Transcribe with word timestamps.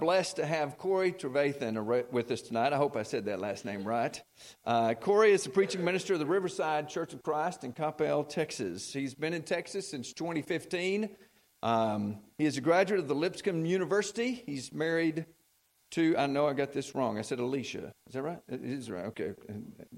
Blessed 0.00 0.36
to 0.36 0.46
have 0.46 0.76
Corey 0.76 1.12
Trevathan 1.12 2.10
with 2.10 2.28
us 2.32 2.42
tonight. 2.42 2.72
I 2.72 2.76
hope 2.76 2.96
I 2.96 3.04
said 3.04 3.26
that 3.26 3.38
last 3.38 3.64
name 3.64 3.84
right. 3.84 4.20
Uh, 4.66 4.94
Corey 4.94 5.30
is 5.30 5.44
the 5.44 5.50
preaching 5.50 5.84
minister 5.84 6.14
of 6.14 6.18
the 6.18 6.26
Riverside 6.26 6.88
Church 6.88 7.14
of 7.14 7.22
Christ 7.22 7.62
in 7.62 7.72
Coppell, 7.72 8.28
Texas. 8.28 8.92
He's 8.92 9.14
been 9.14 9.32
in 9.32 9.42
Texas 9.42 9.88
since 9.88 10.12
2015. 10.12 11.10
Um, 11.62 12.18
he 12.38 12.44
is 12.44 12.56
a 12.56 12.60
graduate 12.60 12.98
of 12.98 13.06
the 13.06 13.14
Lipscomb 13.14 13.64
University. 13.64 14.42
He's 14.44 14.72
married 14.72 15.26
to, 15.92 16.16
I 16.18 16.26
know 16.26 16.48
I 16.48 16.54
got 16.54 16.72
this 16.72 16.96
wrong. 16.96 17.16
I 17.16 17.22
said 17.22 17.38
Alicia. 17.38 17.92
Is 18.08 18.14
that 18.14 18.22
right? 18.22 18.40
It 18.48 18.64
is 18.64 18.90
right. 18.90 19.04
Okay. 19.06 19.34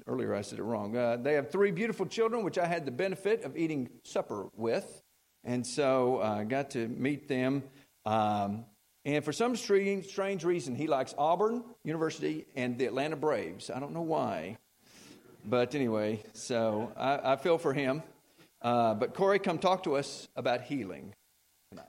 Earlier 0.06 0.34
I 0.34 0.42
said 0.42 0.59
it 0.59 0.65
wrong. 0.65 0.95
Uh, 0.95 1.16
they 1.16 1.32
have 1.32 1.51
three 1.51 1.70
beautiful 1.70 2.04
children, 2.04 2.45
which 2.45 2.59
I 2.59 2.66
had 2.66 2.84
the 2.84 2.92
benefit 2.92 3.45
of 3.45 3.56
eating 3.56 3.88
supper 4.04 4.48
with. 4.54 5.02
And 5.42 5.66
so 5.66 6.18
I 6.18 6.40
uh, 6.40 6.45
got 6.45 6.68
to 6.73 6.87
meet 6.87 7.28
them. 7.28 7.62
Um, 8.04 8.66
and 9.06 9.24
for 9.24 9.33
some 9.33 9.55
strange, 9.55 10.06
strange 10.06 10.42
reason, 10.42 10.74
he 10.74 10.88
likes 10.88 11.15
Auburn 11.16 11.62
University 11.84 12.45
and 12.56 12.77
the 12.77 12.87
Atlanta 12.87 13.15
Braves. 13.15 13.70
I 13.70 13.79
don't 13.79 13.95
know 13.95 14.02
why. 14.02 14.59
But 15.45 15.77
anyway, 15.77 16.24
so 16.32 16.92
I, 16.96 17.34
I 17.34 17.37
feel 17.37 17.56
for 17.56 17.73
him. 17.73 18.02
Uh, 18.60 18.95
but 18.95 19.15
Corey, 19.15 19.38
come 19.38 19.59
talk 19.59 19.84
to 19.84 19.95
us 19.95 20.27
about 20.34 20.62
healing 20.62 21.15
tonight. 21.70 21.87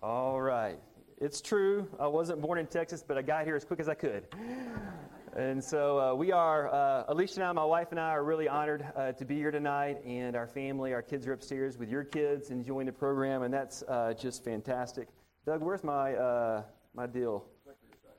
All 0.00 0.40
right. 0.40 0.78
It's 1.20 1.40
true. 1.40 1.88
I 1.98 2.06
wasn't 2.06 2.40
born 2.40 2.60
in 2.60 2.68
Texas, 2.68 3.04
but 3.06 3.18
I 3.18 3.22
got 3.22 3.46
here 3.46 3.56
as 3.56 3.64
quick 3.64 3.80
as 3.80 3.88
I 3.88 3.94
could. 3.94 4.28
And 5.34 5.64
so 5.64 5.98
uh, 5.98 6.14
we 6.14 6.30
are, 6.30 6.68
uh, 6.74 7.04
Alicia 7.08 7.36
and 7.36 7.44
I, 7.44 7.52
my 7.52 7.64
wife 7.64 7.88
and 7.90 7.98
I, 7.98 8.10
are 8.10 8.22
really 8.22 8.48
honored 8.48 8.84
uh, 8.94 9.12
to 9.12 9.24
be 9.24 9.36
here 9.36 9.50
tonight. 9.50 10.04
And 10.04 10.36
our 10.36 10.46
family, 10.46 10.92
our 10.92 11.00
kids 11.00 11.26
are 11.26 11.32
upstairs 11.32 11.78
with 11.78 11.88
your 11.88 12.04
kids 12.04 12.50
enjoying 12.50 12.84
the 12.84 12.92
program, 12.92 13.42
and 13.42 13.52
that's 13.52 13.82
uh, 13.88 14.12
just 14.12 14.44
fantastic. 14.44 15.08
Doug, 15.46 15.62
where's 15.62 15.82
my 15.82 16.14
uh, 16.16 16.62
my 16.94 17.06
deal? 17.06 17.46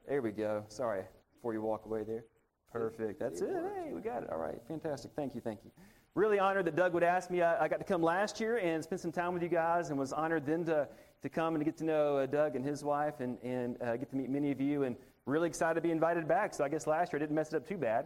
There 0.08 0.24
we 0.24 0.32
go. 0.32 0.64
Sorry, 0.70 1.04
before 1.36 1.54
you 1.54 1.62
walk 1.62 1.86
away 1.86 2.04
there. 2.04 2.26
Perfect. 2.72 3.20
That's 3.20 3.42
it. 3.42 3.50
Hey, 3.76 3.94
we 3.94 4.02
got 4.02 4.24
it. 4.24 4.32
All 4.32 4.40
right. 4.40 4.60
Fantastic. 4.68 5.12
Thank 5.16 5.36
you. 5.36 5.42
Thank 5.42 5.60
you. 5.64 5.70
Really 6.16 6.40
honored 6.40 6.66
that 6.66 6.76
Doug 6.76 6.96
would 6.96 7.04
ask 7.04 7.30
me. 7.30 7.44
I, 7.44 7.66
I 7.66 7.68
got 7.68 7.78
to 7.78 7.86
come 7.86 8.02
last 8.02 8.40
year 8.40 8.58
and 8.58 8.84
spend 8.84 9.00
some 9.00 9.12
time 9.12 9.36
with 9.36 9.44
you 9.44 9.50
guys, 9.50 9.92
and 9.92 10.00
was 10.00 10.14
honored 10.14 10.48
then 10.48 10.66
to 10.66 10.88
to 11.22 11.30
come 11.30 11.54
and 11.54 11.64
to 11.64 11.66
get 11.66 11.78
to 11.78 11.86
know 11.86 12.18
uh, 12.18 12.26
Doug 12.26 12.56
and 12.56 12.66
his 12.66 12.84
wife, 12.84 13.20
and 13.20 13.38
and 13.44 13.78
get 14.00 14.10
to 14.10 14.16
meet 14.16 14.32
many 14.32 14.50
of 14.50 14.60
you 14.60 14.82
and 14.82 14.96
really 15.26 15.48
excited 15.48 15.76
to 15.76 15.82
be 15.82 15.92
invited 15.92 16.28
back. 16.28 16.54
So 16.54 16.64
I 16.64 16.70
guess 16.70 16.86
last 16.86 17.14
year 17.14 17.20
I 17.20 17.22
didn't 17.22 17.36
mess 17.36 17.54
it 17.54 17.56
up 17.56 17.68
too 17.68 17.78
bad. 17.78 18.06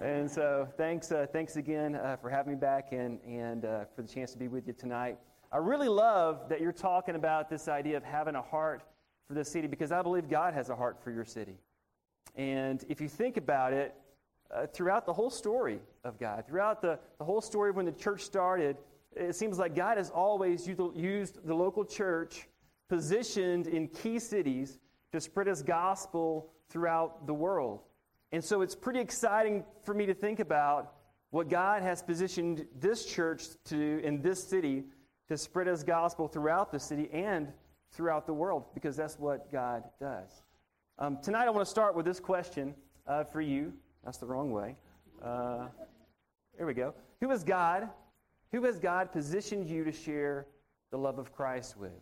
And 0.00 0.30
so 0.30 0.68
thanks, 0.76 1.10
uh, 1.10 1.26
thanks 1.32 1.56
again 1.56 1.94
uh, 1.94 2.16
for 2.16 2.28
having 2.28 2.52
me 2.52 2.58
back 2.58 2.92
and, 2.92 3.18
and 3.26 3.64
uh, 3.64 3.84
for 3.96 4.02
the 4.02 4.08
chance 4.08 4.32
to 4.32 4.38
be 4.38 4.48
with 4.48 4.66
you 4.66 4.74
tonight. 4.74 5.18
I 5.50 5.56
really 5.56 5.88
love 5.88 6.48
that 6.48 6.60
you're 6.60 6.72
talking 6.72 7.16
about 7.16 7.48
this 7.48 7.66
idea 7.66 7.96
of 7.96 8.04
having 8.04 8.34
a 8.34 8.42
heart 8.42 8.82
for 9.26 9.34
the 9.34 9.44
city 9.44 9.68
because 9.68 9.90
I 9.90 10.02
believe 10.02 10.28
God 10.28 10.52
has 10.54 10.68
a 10.68 10.76
heart 10.76 11.02
for 11.02 11.10
your 11.10 11.24
city. 11.24 11.56
And 12.36 12.84
if 12.88 13.00
you 13.00 13.08
think 13.08 13.36
about 13.36 13.72
it, 13.72 13.94
uh, 14.54 14.66
throughout 14.66 15.06
the 15.06 15.12
whole 15.12 15.30
story 15.30 15.80
of 16.04 16.18
God, 16.18 16.44
throughout 16.46 16.82
the, 16.82 16.98
the 17.18 17.24
whole 17.24 17.40
story 17.40 17.70
of 17.70 17.76
when 17.76 17.86
the 17.86 17.92
church 17.92 18.22
started, 18.22 18.76
it 19.16 19.34
seems 19.34 19.58
like 19.58 19.74
God 19.74 19.96
has 19.96 20.10
always 20.10 20.68
used 20.68 21.46
the 21.46 21.54
local 21.54 21.84
church 21.84 22.48
positioned 22.88 23.66
in 23.66 23.88
key 23.88 24.18
cities 24.18 24.78
to 25.12 25.20
spread 25.20 25.46
his 25.46 25.62
gospel 25.62 26.50
throughout 26.68 27.26
the 27.26 27.34
world. 27.34 27.80
And 28.32 28.42
so 28.42 28.62
it's 28.62 28.74
pretty 28.74 29.00
exciting 29.00 29.64
for 29.82 29.92
me 29.94 30.06
to 30.06 30.14
think 30.14 30.40
about 30.40 30.92
what 31.30 31.48
God 31.48 31.82
has 31.82 32.02
positioned 32.02 32.66
this 32.78 33.04
church 33.04 33.44
to 33.64 33.74
do 33.74 34.06
in 34.06 34.20
this 34.22 34.42
city 34.42 34.84
to 35.28 35.36
spread 35.36 35.66
his 35.66 35.84
gospel 35.84 36.28
throughout 36.28 36.72
the 36.72 36.78
city 36.78 37.08
and 37.12 37.52
throughout 37.92 38.26
the 38.26 38.32
world 38.32 38.64
because 38.74 38.96
that's 38.96 39.18
what 39.18 39.50
God 39.50 39.84
does. 40.00 40.42
Um, 40.98 41.18
tonight 41.22 41.46
I 41.46 41.50
want 41.50 41.64
to 41.64 41.70
start 41.70 41.94
with 41.94 42.04
this 42.04 42.20
question 42.20 42.74
uh, 43.06 43.24
for 43.24 43.40
you. 43.40 43.72
That's 44.04 44.18
the 44.18 44.26
wrong 44.26 44.52
way. 44.52 44.76
Uh, 45.22 45.66
here 46.56 46.66
we 46.66 46.74
go. 46.74 46.94
Who 47.20 47.30
is 47.30 47.44
God? 47.44 47.88
Who 48.52 48.64
has 48.64 48.78
God 48.78 49.12
positioned 49.12 49.68
you 49.68 49.84
to 49.84 49.92
share 49.92 50.46
the 50.90 50.98
love 50.98 51.18
of 51.18 51.32
Christ 51.32 51.76
with? 51.76 51.92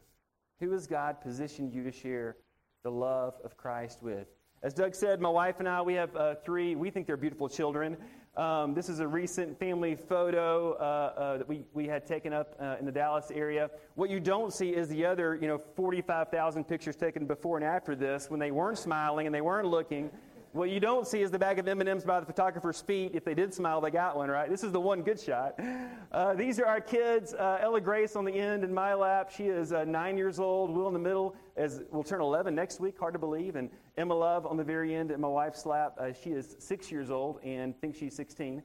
Who 0.60 0.72
has 0.72 0.86
God 0.86 1.20
positioned 1.20 1.72
you 1.72 1.84
to 1.84 1.92
share 1.92 2.36
the 2.82 2.90
love 2.90 3.34
of 3.44 3.56
Christ 3.56 4.02
with. 4.02 4.28
As 4.62 4.74
Doug 4.74 4.94
said, 4.94 5.20
my 5.20 5.28
wife 5.28 5.56
and 5.60 5.68
I, 5.68 5.82
we 5.82 5.94
have 5.94 6.14
uh, 6.16 6.34
three, 6.44 6.74
we 6.74 6.90
think 6.90 7.06
they're 7.06 7.16
beautiful 7.16 7.48
children. 7.48 7.96
Um, 8.36 8.74
this 8.74 8.88
is 8.88 9.00
a 9.00 9.06
recent 9.06 9.58
family 9.58 9.96
photo 9.96 10.74
uh, 10.74 11.20
uh, 11.20 11.38
that 11.38 11.48
we, 11.48 11.64
we 11.74 11.86
had 11.86 12.06
taken 12.06 12.32
up 12.32 12.54
uh, 12.60 12.76
in 12.78 12.86
the 12.86 12.92
Dallas 12.92 13.32
area. 13.32 13.70
What 13.94 14.10
you 14.10 14.20
don't 14.20 14.52
see 14.52 14.70
is 14.70 14.88
the 14.88 15.04
other, 15.04 15.36
you 15.40 15.48
know, 15.48 15.60
45,000 15.74 16.64
pictures 16.64 16.94
taken 16.94 17.26
before 17.26 17.56
and 17.56 17.66
after 17.66 17.96
this 17.96 18.30
when 18.30 18.38
they 18.38 18.52
weren't 18.52 18.78
smiling 18.78 19.26
and 19.26 19.34
they 19.34 19.40
weren't 19.40 19.66
looking. 19.66 20.10
What 20.58 20.70
you 20.70 20.80
don't 20.80 21.06
see 21.06 21.22
is 21.22 21.30
the 21.30 21.38
bag 21.38 21.60
of 21.60 21.68
M&Ms 21.68 22.04
by 22.04 22.18
the 22.18 22.26
photographer's 22.26 22.80
feet. 22.80 23.12
If 23.14 23.24
they 23.24 23.32
did 23.32 23.54
smile, 23.54 23.80
they 23.80 23.92
got 23.92 24.16
one, 24.16 24.28
right? 24.28 24.50
This 24.50 24.64
is 24.64 24.72
the 24.72 24.80
one 24.80 25.02
good 25.02 25.20
shot. 25.20 25.54
Uh, 26.10 26.34
these 26.34 26.58
are 26.58 26.64
our 26.64 26.80
kids. 26.80 27.32
Uh, 27.32 27.58
Ella 27.60 27.80
Grace 27.80 28.16
on 28.16 28.24
the 28.24 28.32
end 28.32 28.64
in 28.64 28.74
my 28.74 28.94
lap. 28.94 29.30
She 29.30 29.44
is 29.44 29.72
uh, 29.72 29.84
nine 29.84 30.16
years 30.16 30.40
old. 30.40 30.70
Will 30.70 30.88
in 30.88 30.94
the 30.94 30.98
middle 30.98 31.36
as 31.56 31.82
will 31.92 32.02
turn 32.02 32.20
11 32.20 32.54
next 32.54 32.80
week. 32.80 32.98
Hard 32.98 33.12
to 33.12 33.20
believe. 33.20 33.54
And 33.54 33.70
Emma 33.96 34.14
Love 34.14 34.46
on 34.46 34.56
the 34.56 34.64
very 34.64 34.96
end 34.96 35.12
in 35.12 35.20
my 35.20 35.28
wife's 35.28 35.64
lap. 35.64 35.94
Uh, 35.96 36.12
she 36.12 36.30
is 36.30 36.56
six 36.58 36.90
years 36.90 37.08
old 37.08 37.40
and 37.44 37.78
thinks 37.80 37.98
she's 37.98 38.16
16. 38.16 38.62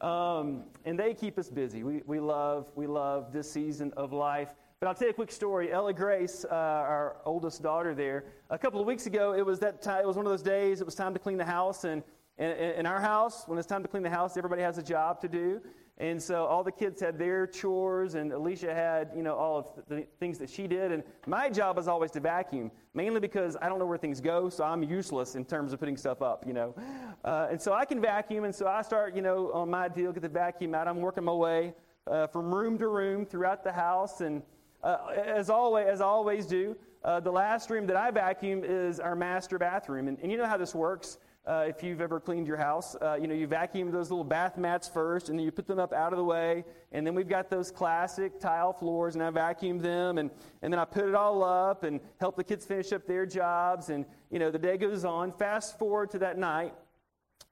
Um, 0.00 0.64
and 0.86 0.98
they 0.98 1.14
keep 1.14 1.38
us 1.38 1.50
busy. 1.50 1.84
We, 1.84 2.02
we 2.06 2.18
love 2.18 2.72
we 2.74 2.88
love 2.88 3.32
this 3.32 3.48
season 3.48 3.92
of 3.96 4.12
life. 4.12 4.48
But 4.80 4.86
I'll 4.86 4.94
tell 4.94 5.08
you 5.08 5.10
a 5.10 5.14
quick 5.14 5.32
story. 5.32 5.72
Ella 5.72 5.92
Grace, 5.92 6.44
uh, 6.48 6.54
our 6.54 7.16
oldest 7.24 7.64
daughter 7.64 7.96
there, 7.96 8.26
a 8.48 8.56
couple 8.56 8.80
of 8.80 8.86
weeks 8.86 9.06
ago, 9.06 9.34
it 9.34 9.44
was 9.44 9.58
that 9.58 9.82
time, 9.82 10.04
it 10.04 10.06
was 10.06 10.14
one 10.14 10.24
of 10.24 10.30
those 10.30 10.40
days, 10.40 10.80
it 10.80 10.84
was 10.84 10.94
time 10.94 11.12
to 11.14 11.18
clean 11.18 11.36
the 11.36 11.44
house. 11.44 11.82
And 11.82 12.04
in 12.38 12.86
our 12.86 13.00
house, 13.00 13.42
when 13.48 13.58
it's 13.58 13.66
time 13.66 13.82
to 13.82 13.88
clean 13.88 14.04
the 14.04 14.10
house, 14.10 14.36
everybody 14.36 14.62
has 14.62 14.78
a 14.78 14.82
job 14.82 15.20
to 15.22 15.28
do. 15.28 15.60
And 16.00 16.22
so 16.22 16.44
all 16.44 16.62
the 16.62 16.70
kids 16.70 17.00
had 17.00 17.18
their 17.18 17.44
chores, 17.44 18.14
and 18.14 18.32
Alicia 18.32 18.72
had, 18.72 19.10
you 19.16 19.24
know, 19.24 19.34
all 19.34 19.58
of 19.58 19.66
the 19.88 20.06
things 20.20 20.38
that 20.38 20.48
she 20.48 20.68
did. 20.68 20.92
And 20.92 21.02
my 21.26 21.50
job 21.50 21.76
was 21.76 21.88
always 21.88 22.12
to 22.12 22.20
vacuum, 22.20 22.70
mainly 22.94 23.18
because 23.18 23.56
I 23.60 23.68
don't 23.68 23.80
know 23.80 23.86
where 23.86 23.98
things 23.98 24.20
go, 24.20 24.48
so 24.48 24.62
I'm 24.62 24.84
useless 24.84 25.34
in 25.34 25.44
terms 25.44 25.72
of 25.72 25.80
putting 25.80 25.96
stuff 25.96 26.22
up, 26.22 26.46
you 26.46 26.52
know. 26.52 26.76
Uh, 27.24 27.48
and 27.50 27.60
so 27.60 27.72
I 27.72 27.84
can 27.84 28.00
vacuum, 28.00 28.44
and 28.44 28.54
so 28.54 28.68
I 28.68 28.82
start, 28.82 29.16
you 29.16 29.22
know, 29.22 29.50
on 29.52 29.68
my 29.68 29.88
deal, 29.88 30.12
get 30.12 30.22
the 30.22 30.28
vacuum 30.28 30.72
out. 30.72 30.86
I'm 30.86 31.00
working 31.00 31.24
my 31.24 31.32
way 31.32 31.74
uh, 32.06 32.28
from 32.28 32.54
room 32.54 32.78
to 32.78 32.86
room 32.86 33.26
throughout 33.26 33.64
the 33.64 33.72
house, 33.72 34.20
and 34.20 34.40
uh, 34.82 35.08
as 35.16 35.50
always, 35.50 35.86
as 35.86 36.00
I 36.00 36.04
always 36.04 36.46
do, 36.46 36.76
uh, 37.04 37.20
the 37.20 37.30
last 37.30 37.70
room 37.70 37.86
that 37.86 37.96
I 37.96 38.10
vacuum 38.10 38.62
is 38.64 39.00
our 39.00 39.16
master 39.16 39.58
bathroom. 39.58 40.08
And, 40.08 40.18
and 40.20 40.30
you 40.30 40.38
know 40.38 40.46
how 40.46 40.56
this 40.56 40.74
works. 40.74 41.18
Uh, 41.46 41.64
if 41.66 41.82
you've 41.82 42.02
ever 42.02 42.20
cleaned 42.20 42.46
your 42.46 42.58
house, 42.58 42.94
uh, 42.96 43.16
you 43.18 43.26
know, 43.26 43.34
you 43.34 43.46
vacuum 43.46 43.90
those 43.90 44.10
little 44.10 44.24
bath 44.24 44.58
mats 44.58 44.86
first, 44.86 45.30
and 45.30 45.38
then 45.38 45.46
you 45.46 45.50
put 45.50 45.66
them 45.66 45.78
up 45.78 45.94
out 45.94 46.12
of 46.12 46.18
the 46.18 46.24
way. 46.24 46.62
And 46.92 47.06
then 47.06 47.14
we've 47.14 47.28
got 47.28 47.48
those 47.48 47.70
classic 47.70 48.38
tile 48.38 48.74
floors, 48.74 49.14
and 49.14 49.24
I 49.24 49.30
vacuum 49.30 49.78
them, 49.78 50.18
and, 50.18 50.30
and 50.60 50.70
then 50.70 50.78
I 50.78 50.84
put 50.84 51.08
it 51.08 51.14
all 51.14 51.42
up 51.42 51.84
and 51.84 52.00
help 52.20 52.36
the 52.36 52.44
kids 52.44 52.66
finish 52.66 52.92
up 52.92 53.06
their 53.06 53.24
jobs. 53.24 53.88
And, 53.88 54.04
you 54.30 54.38
know, 54.38 54.50
the 54.50 54.58
day 54.58 54.76
goes 54.76 55.06
on. 55.06 55.32
Fast 55.32 55.78
forward 55.78 56.10
to 56.10 56.18
that 56.18 56.36
night. 56.36 56.74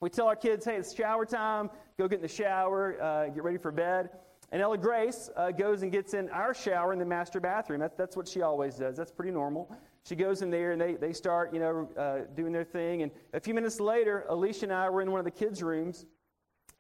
We 0.01 0.11
tell 0.11 0.27
our 0.27 0.37
kids, 0.37 0.67
hey, 0.67 0.77
it's 0.77 0.95
shower 0.95 1.25
time. 1.25 1.71
Go 1.97 2.07
get 2.07 2.17
in 2.17 2.23
the 2.23 2.29
shower, 2.29 3.01
uh, 3.01 3.29
get 3.29 3.43
ready 3.43 3.57
for 3.57 3.73
bed. 3.73 4.11
And 4.53 4.63
Ella 4.63 4.79
Grace 4.79 5.29
uh, 5.37 5.51
goes 5.51 5.83
and 5.83 5.91
gets 5.91 6.15
in 6.15 6.29
our 6.31 6.55
shower 6.55 6.93
in 6.93 6.99
the 6.99 7.05
master 7.05 7.41
bathroom. 7.41 7.81
That, 7.81 7.99
that's 7.99 8.17
what 8.17 8.29
she 8.29 8.43
always 8.43 8.77
does. 8.77 8.97
That's 8.97 9.11
pretty 9.11 9.33
normal. 9.33 9.71
She 10.05 10.15
goes 10.15 10.41
in 10.43 10.51
there 10.51 10.71
and 10.71 10.81
they, 10.81 10.95
they 10.95 11.13
start, 11.13 11.53
you 11.53 11.59
know, 11.59 11.89
uh, 11.97 12.33
doing 12.35 12.53
their 12.53 12.65
thing. 12.65 13.03
And 13.03 13.11
a 13.33 13.41
few 13.41 13.55
minutes 13.55 13.81
later, 13.81 14.25
Alicia 14.29 14.67
and 14.67 14.73
I 14.73 14.89
were 14.89 15.03
in 15.03 15.11
one 15.11 15.19
of 15.19 15.25
the 15.25 15.33
kids' 15.33 15.63
rooms, 15.63 16.07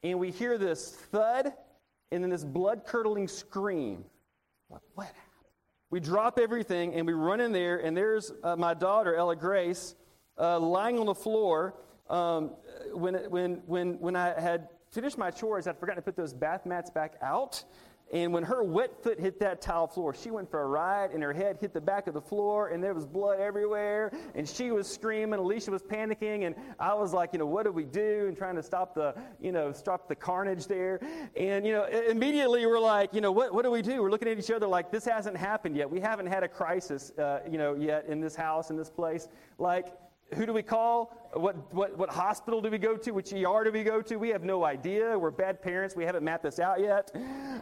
and 0.04 0.18
we 0.20 0.30
hear 0.30 0.58
this 0.58 0.92
thud 1.10 1.52
and 2.12 2.22
then 2.22 2.30
this 2.30 2.44
blood 2.44 2.82
curdling 2.86 3.26
scream. 3.26 4.04
Like, 4.70 4.82
what 4.94 5.06
happened? 5.06 5.22
We 5.90 5.98
drop 5.98 6.38
everything 6.38 6.94
and 6.94 7.04
we 7.04 7.14
run 7.14 7.40
in 7.40 7.50
there, 7.50 7.78
and 7.78 7.96
there's 7.96 8.32
uh, 8.44 8.54
my 8.54 8.74
daughter, 8.74 9.16
Ella 9.16 9.34
Grace, 9.34 9.96
uh, 10.38 10.60
lying 10.60 10.98
on 10.98 11.06
the 11.06 11.14
floor. 11.14 11.74
Um, 12.08 12.52
when, 12.92 13.14
when, 13.30 13.62
when, 13.66 13.94
when 13.98 14.14
I 14.14 14.40
had 14.40 14.68
finished 14.96 15.18
my 15.18 15.30
chores, 15.30 15.66
I'd 15.66 15.78
forgotten 15.78 16.02
to 16.02 16.04
put 16.04 16.16
those 16.16 16.32
bath 16.32 16.64
mats 16.64 16.88
back 16.88 17.16
out. 17.20 17.62
And 18.12 18.32
when 18.32 18.44
her 18.44 18.62
wet 18.62 19.02
foot 19.02 19.20
hit 19.20 19.38
that 19.40 19.60
tile 19.60 19.86
floor, 19.88 20.14
she 20.14 20.30
went 20.30 20.50
for 20.50 20.62
a 20.62 20.66
ride 20.66 21.10
and 21.10 21.22
her 21.22 21.34
head 21.34 21.58
hit 21.60 21.74
the 21.74 21.80
back 21.80 22.06
of 22.06 22.14
the 22.14 22.20
floor 22.20 22.68
and 22.68 22.82
there 22.82 22.94
was 22.94 23.04
blood 23.04 23.40
everywhere 23.40 24.10
and 24.34 24.48
she 24.48 24.70
was 24.70 24.86
screaming. 24.88 25.38
Alicia 25.38 25.70
was 25.70 25.82
panicking 25.82 26.46
and 26.46 26.54
I 26.78 26.94
was 26.94 27.12
like, 27.12 27.32
you 27.32 27.38
know, 27.38 27.46
what 27.46 27.64
do 27.64 27.72
we 27.72 27.84
do? 27.84 28.26
And 28.28 28.36
trying 28.36 28.54
to 28.56 28.62
stop 28.62 28.94
the, 28.94 29.14
you 29.38 29.52
know, 29.52 29.70
stop 29.72 30.08
the 30.08 30.14
carnage 30.14 30.66
there. 30.66 31.00
And, 31.36 31.66
you 31.66 31.72
know, 31.72 31.84
immediately 31.84 32.64
we're 32.64 32.78
like, 32.78 33.12
you 33.12 33.20
know, 33.20 33.32
what, 33.32 33.52
what 33.52 33.64
do 33.64 33.70
we 33.70 33.82
do? 33.82 34.00
We're 34.00 34.10
looking 34.10 34.28
at 34.28 34.38
each 34.38 34.50
other 34.50 34.66
like 34.66 34.90
this 34.90 35.04
hasn't 35.04 35.36
happened 35.36 35.76
yet. 35.76 35.90
We 35.90 36.00
haven't 36.00 36.26
had 36.26 36.42
a 36.42 36.48
crisis, 36.48 37.10
uh, 37.18 37.40
you 37.50 37.58
know, 37.58 37.74
yet 37.74 38.06
in 38.06 38.20
this 38.20 38.36
house, 38.36 38.70
in 38.70 38.76
this 38.76 38.88
place. 38.88 39.28
Like, 39.58 39.88
who 40.34 40.46
do 40.46 40.52
we 40.52 40.62
call? 40.62 41.30
What, 41.34 41.72
what, 41.72 41.96
what 41.96 42.10
hospital 42.10 42.60
do 42.60 42.70
we 42.70 42.78
go 42.78 42.96
to? 42.96 43.10
Which 43.12 43.32
ER 43.32 43.64
do 43.64 43.70
we 43.72 43.84
go 43.84 44.02
to? 44.02 44.16
We 44.16 44.30
have 44.30 44.42
no 44.42 44.64
idea. 44.64 45.18
We're 45.18 45.30
bad 45.30 45.62
parents. 45.62 45.94
We 45.94 46.04
haven't 46.04 46.24
mapped 46.24 46.42
this 46.42 46.58
out 46.58 46.80
yet. 46.80 47.14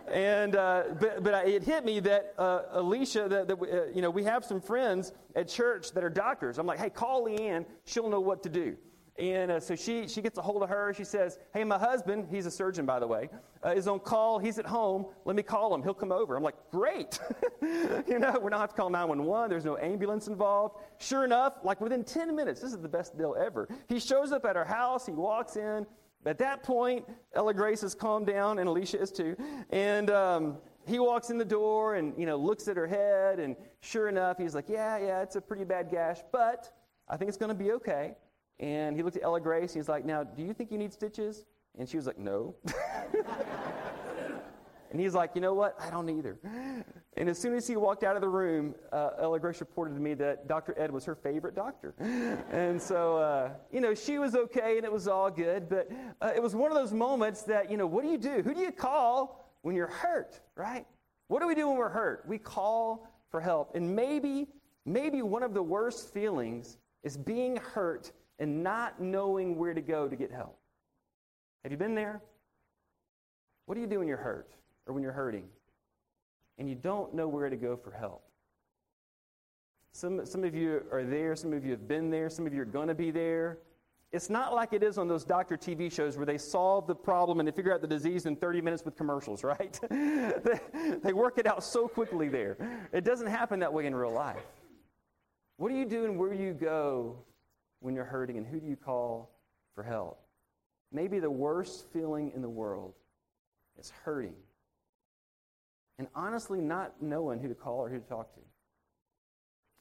And, 0.09 0.57
uh, 0.57 0.85
but, 0.99 1.23
but 1.23 1.47
it 1.47 1.63
hit 1.63 1.85
me 1.85 2.01
that 2.01 2.35
uh, 2.39 2.63
Alicia, 2.73 3.29
that, 3.29 3.49
that 3.49 3.61
uh, 3.61 3.87
you 3.95 4.01
know, 4.01 4.11
we 4.11 4.25
have 4.25 4.45
some 4.45 4.61
friends 4.61 5.13
at 5.37 5.49
church 5.49 5.93
that 5.93 6.05
are 6.05 6.11
doctors. 6.11 6.59
I'm 6.59 6.67
like, 6.67 6.79
hey, 6.79 6.91
call 6.91 7.27
Leanne. 7.27 7.67
She'll 7.85 8.09
know 8.09 8.21
what 8.21 8.43
to 8.45 8.49
do. 8.49 8.77
And 9.17 9.53
uh, 9.53 9.61
so 9.61 9.77
she, 9.77 10.09
she 10.09 10.21
gets 10.21 10.39
a 10.39 10.43
hold 10.43 10.63
of 10.65 10.69
her. 10.69 10.93
She 10.93 11.05
says, 11.05 11.39
Hey, 11.53 11.63
my 11.63 11.79
husband, 11.79 12.27
he's 12.31 12.47
a 12.47 12.51
surgeon, 12.51 12.85
by 12.85 12.99
the 12.99 13.07
way, 13.07 13.29
uh, 13.65 13.71
is 13.71 13.87
on 13.87 14.01
call. 14.01 14.41
He's 14.41 14.59
at 14.59 14.67
home. 14.67 15.07
Let 15.25 15.37
me 15.37 15.43
call 15.43 15.73
him. 15.73 15.83
He'll 15.85 15.95
come 15.95 16.11
over. 16.11 16.37
I'm 16.37 16.43
like, 16.43 16.57
Great. 16.73 17.21
you 17.63 18.19
know, 18.19 18.39
we 18.43 18.51
don't 18.51 18.61
have 18.61 18.71
to 18.71 18.77
call 18.77 18.91
911. 18.91 19.51
There's 19.51 19.65
no 19.65 19.77
ambulance 19.79 20.27
involved. 20.27 20.79
Sure 20.99 21.25
enough, 21.25 21.55
like 21.63 21.81
within 21.81 22.03
10 22.03 22.35
minutes, 22.35 22.61
this 22.61 22.73
is 22.73 22.81
the 22.81 22.89
best 22.89 23.17
deal 23.17 23.37
ever. 23.39 23.69
He 23.89 24.01
shows 24.01 24.33
up 24.33 24.45
at 24.45 24.57
our 24.57 24.65
house. 24.65 25.07
He 25.07 25.13
walks 25.13 25.57
in. 25.57 25.87
At 26.27 26.39
that 26.39 26.63
point, 26.63 27.05
Ella 27.35 27.53
Grace 27.55 27.83
has 27.83 27.95
calmed 27.95 28.27
down, 28.27 28.59
and 28.59 28.67
Alicia 28.67 29.01
is 29.01 29.13
too. 29.13 29.37
And 29.71 30.11
um, 30.11 30.57
he 30.87 30.99
walks 30.99 31.31
in 31.31 31.39
the 31.39 31.45
door 31.45 31.97
and, 31.97 32.15
you 32.19 32.27
know, 32.27 32.37
looks 32.37 32.67
at 32.67 32.77
her 32.77 32.87
head. 32.87 33.39
And 33.39 33.55
sure 33.81 34.09
enough, 34.09 34.39
he's 34.39 34.55
like, 34.55 34.69
Yeah, 34.69 34.99
yeah, 34.99 35.23
it's 35.23 35.37
a 35.37 35.41
pretty 35.41 35.65
bad 35.65 35.91
gash, 35.91 36.19
but 36.33 36.73
I 37.09 37.17
think 37.17 37.29
it's 37.29 37.39
going 37.39 37.51
to 37.51 37.55
be 37.55 37.73
okay. 37.73 38.15
And 38.61 38.97
he 38.97 39.03
looked 39.03 39.17
at 39.17 39.23
Ella 39.23 39.41
Grace. 39.41 39.73
and 39.73 39.83
He's 39.83 39.89
like, 39.89 40.05
Now, 40.05 40.25
do 40.25 40.43
you 40.43 40.53
think 40.53 40.71
you 40.71 40.79
need 40.79 40.93
stitches? 40.93 41.45
And 41.79 41.89
she 41.89 41.97
was 41.97 42.07
like, 42.07 42.19
No. 42.19 42.55
and 44.91 45.01
he's 45.01 45.15
like, 45.15 45.33
You 45.35 45.41
know 45.41 45.55
what? 45.55 45.77
I 45.81 45.91
don't 45.91 46.09
either. 46.09 46.39
And 47.17 47.29
as 47.29 47.39
soon 47.39 47.55
as 47.55 47.67
he 47.67 47.77
walked 47.77 48.03
out 48.03 48.17
of 48.17 48.23
the 48.23 48.29
room, 48.29 48.75
uh, 48.93 49.11
Ella 49.21 49.39
Grace 49.39 49.61
reported 49.61 49.95
to 49.95 50.01
me 50.01 50.15
that 50.15 50.49
Dr. 50.49 50.75
Ed 50.79 50.91
was 50.91 51.05
her 51.05 51.15
favorite 51.15 51.55
doctor. 51.55 51.95
And 52.51 52.81
so, 52.81 53.19
uh, 53.19 53.51
you 53.73 53.81
know, 53.81 53.95
she 53.95 54.19
was 54.19 54.35
okay 54.35 54.77
and 54.77 54.85
it 54.85 54.93
was 54.93 55.09
all 55.09 55.31
good. 55.31 55.69
But 55.69 55.91
uh, 56.21 56.33
it 56.35 56.43
was 56.43 56.55
one 56.55 56.71
of 56.71 56.77
those 56.77 56.93
moments 56.93 57.43
that, 57.43 57.71
you 57.71 57.77
know, 57.77 57.87
what 57.87 58.05
do 58.05 58.11
you 58.11 58.19
do? 58.19 58.43
Who 58.43 58.55
do 58.55 58.61
you 58.61 58.73
call 58.73 59.45
when 59.63 59.75
you're 59.75 59.89
hurt, 59.89 60.41
right? 60.57 60.87
What 61.29 61.41
do 61.41 61.49
we 61.49 61.55
do 61.55 61.69
when 61.69 61.77
we're 61.77 61.89
hurt? 61.89 62.25
We 62.27 62.39
call 62.39 63.09
for 63.31 63.41
help. 63.41 63.75
And 63.75 63.97
maybe, 63.97 64.47
maybe 64.85 65.23
one 65.23 65.43
of 65.43 65.55
the 65.55 65.63
worst 65.63 66.13
feelings 66.13 66.79
is 67.03 67.17
being 67.17 67.57
hurt 67.57 68.13
and 68.39 68.63
not 68.63 69.01
knowing 69.01 69.57
where 69.57 69.75
to 69.75 69.81
go 69.81 70.09
to 70.09 70.17
get 70.17 70.31
help. 70.31 70.59
Have 71.63 71.73
you 71.73 71.79
been 71.79 71.95
there? 71.95 72.21
What 73.67 73.75
do 73.75 73.81
you 73.81 73.87
do 73.87 73.99
when 73.99 74.09
you're 74.09 74.17
hurt 74.17 74.51
or 74.87 74.95
when 74.95 75.03
you're 75.03 75.13
hurting 75.13 75.45
and 76.59 76.69
you 76.69 76.75
don't 76.75 77.15
know 77.15 77.29
where 77.29 77.49
to 77.49 77.57
go 77.57 77.77
for 77.77 77.91
help? 77.91 78.23
Some, 79.93 80.27
some 80.27 80.43
of 80.45 80.55
you 80.55 80.83
are 80.91 81.05
there, 81.05 81.37
some 81.37 81.53
of 81.53 81.65
you 81.65 81.71
have 81.71 81.87
been 81.87 82.11
there, 82.11 82.29
some 82.29 82.47
of 82.47 82.53
you 82.53 82.61
are 82.63 82.67
going 82.67 82.89
to 82.89 82.95
be 82.95 83.11
there. 83.11 83.59
It's 84.13 84.31
not 84.31 84.55
like 84.55 84.73
it 84.73 84.83
is 84.83 84.99
on 84.99 85.09
those 85.09 85.25
doctor 85.25 85.57
TV 85.57 85.91
shows 85.91 86.17
where 86.17 86.27
they 86.27 86.39
solve 86.39 86.87
the 86.87 86.95
problem 86.95 87.41
and 87.41 87.49
they 87.49 87.53
figure 87.53 87.73
out 87.73 87.81
the 87.81 87.89
disease 87.89 88.27
in 88.27 88.37
30 88.37 88.61
minutes 88.61 88.85
with 88.85 88.97
commercials, 88.97 89.43
right? 89.45 89.79
they, 89.91 91.13
work 91.13 91.39
it 91.39 91.47
out 91.47 91.65
so 91.65 91.89
quickly 91.89 92.29
there. 92.29 92.57
It 92.93 93.05
doesn't 93.05 93.27
happen 93.27 93.61
that 93.61 93.73
way 93.73 93.87
in 93.87 93.95
real 93.95 94.13
life. 94.13 94.43
What 95.57 95.71
do 95.71 95.77
you 95.77 95.85
do 95.85 96.05
and 96.05 96.19
where 96.19 96.33
do 96.33 96.43
you 96.43 96.53
go 96.53 97.17
when 97.85 97.95
you're 97.95 98.07
hurting, 98.07 98.39
and 98.39 98.47
who 98.47 98.59
do 98.59 98.67
you 98.67 98.77
call 98.77 99.31
for 99.75 99.83
help? 99.83 100.19
Maybe 100.91 101.19
the 101.19 101.31
worst 101.31 101.85
feeling 101.93 102.33
in 102.35 102.41
the 102.41 102.49
world 102.49 102.95
is 103.79 103.93
hurting. 104.05 104.33
And 105.99 106.09
honestly, 106.15 106.63
not 106.63 106.95
knowing 107.03 107.41
who 107.41 107.49
to 107.49 107.55
call 107.55 107.81
or 107.81 107.91
who 107.91 107.99
to 107.99 108.09
talk 108.09 108.33
to. 108.37 108.41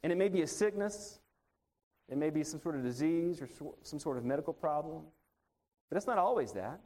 And 0.03 0.11
it 0.11 0.17
may 0.17 0.27
be 0.27 0.41
a 0.41 0.47
sickness, 0.47 1.19
it 2.09 2.17
may 2.17 2.29
be 2.29 2.43
some 2.43 2.59
sort 2.59 2.75
of 2.75 2.83
disease 2.83 3.41
or 3.41 3.47
some 3.83 3.99
sort 3.99 4.17
of 4.17 4.25
medical 4.25 4.51
problem, 4.51 5.03
but 5.89 5.95
it's 5.95 6.05
not 6.05 6.17
always 6.17 6.51
that. 6.51 6.81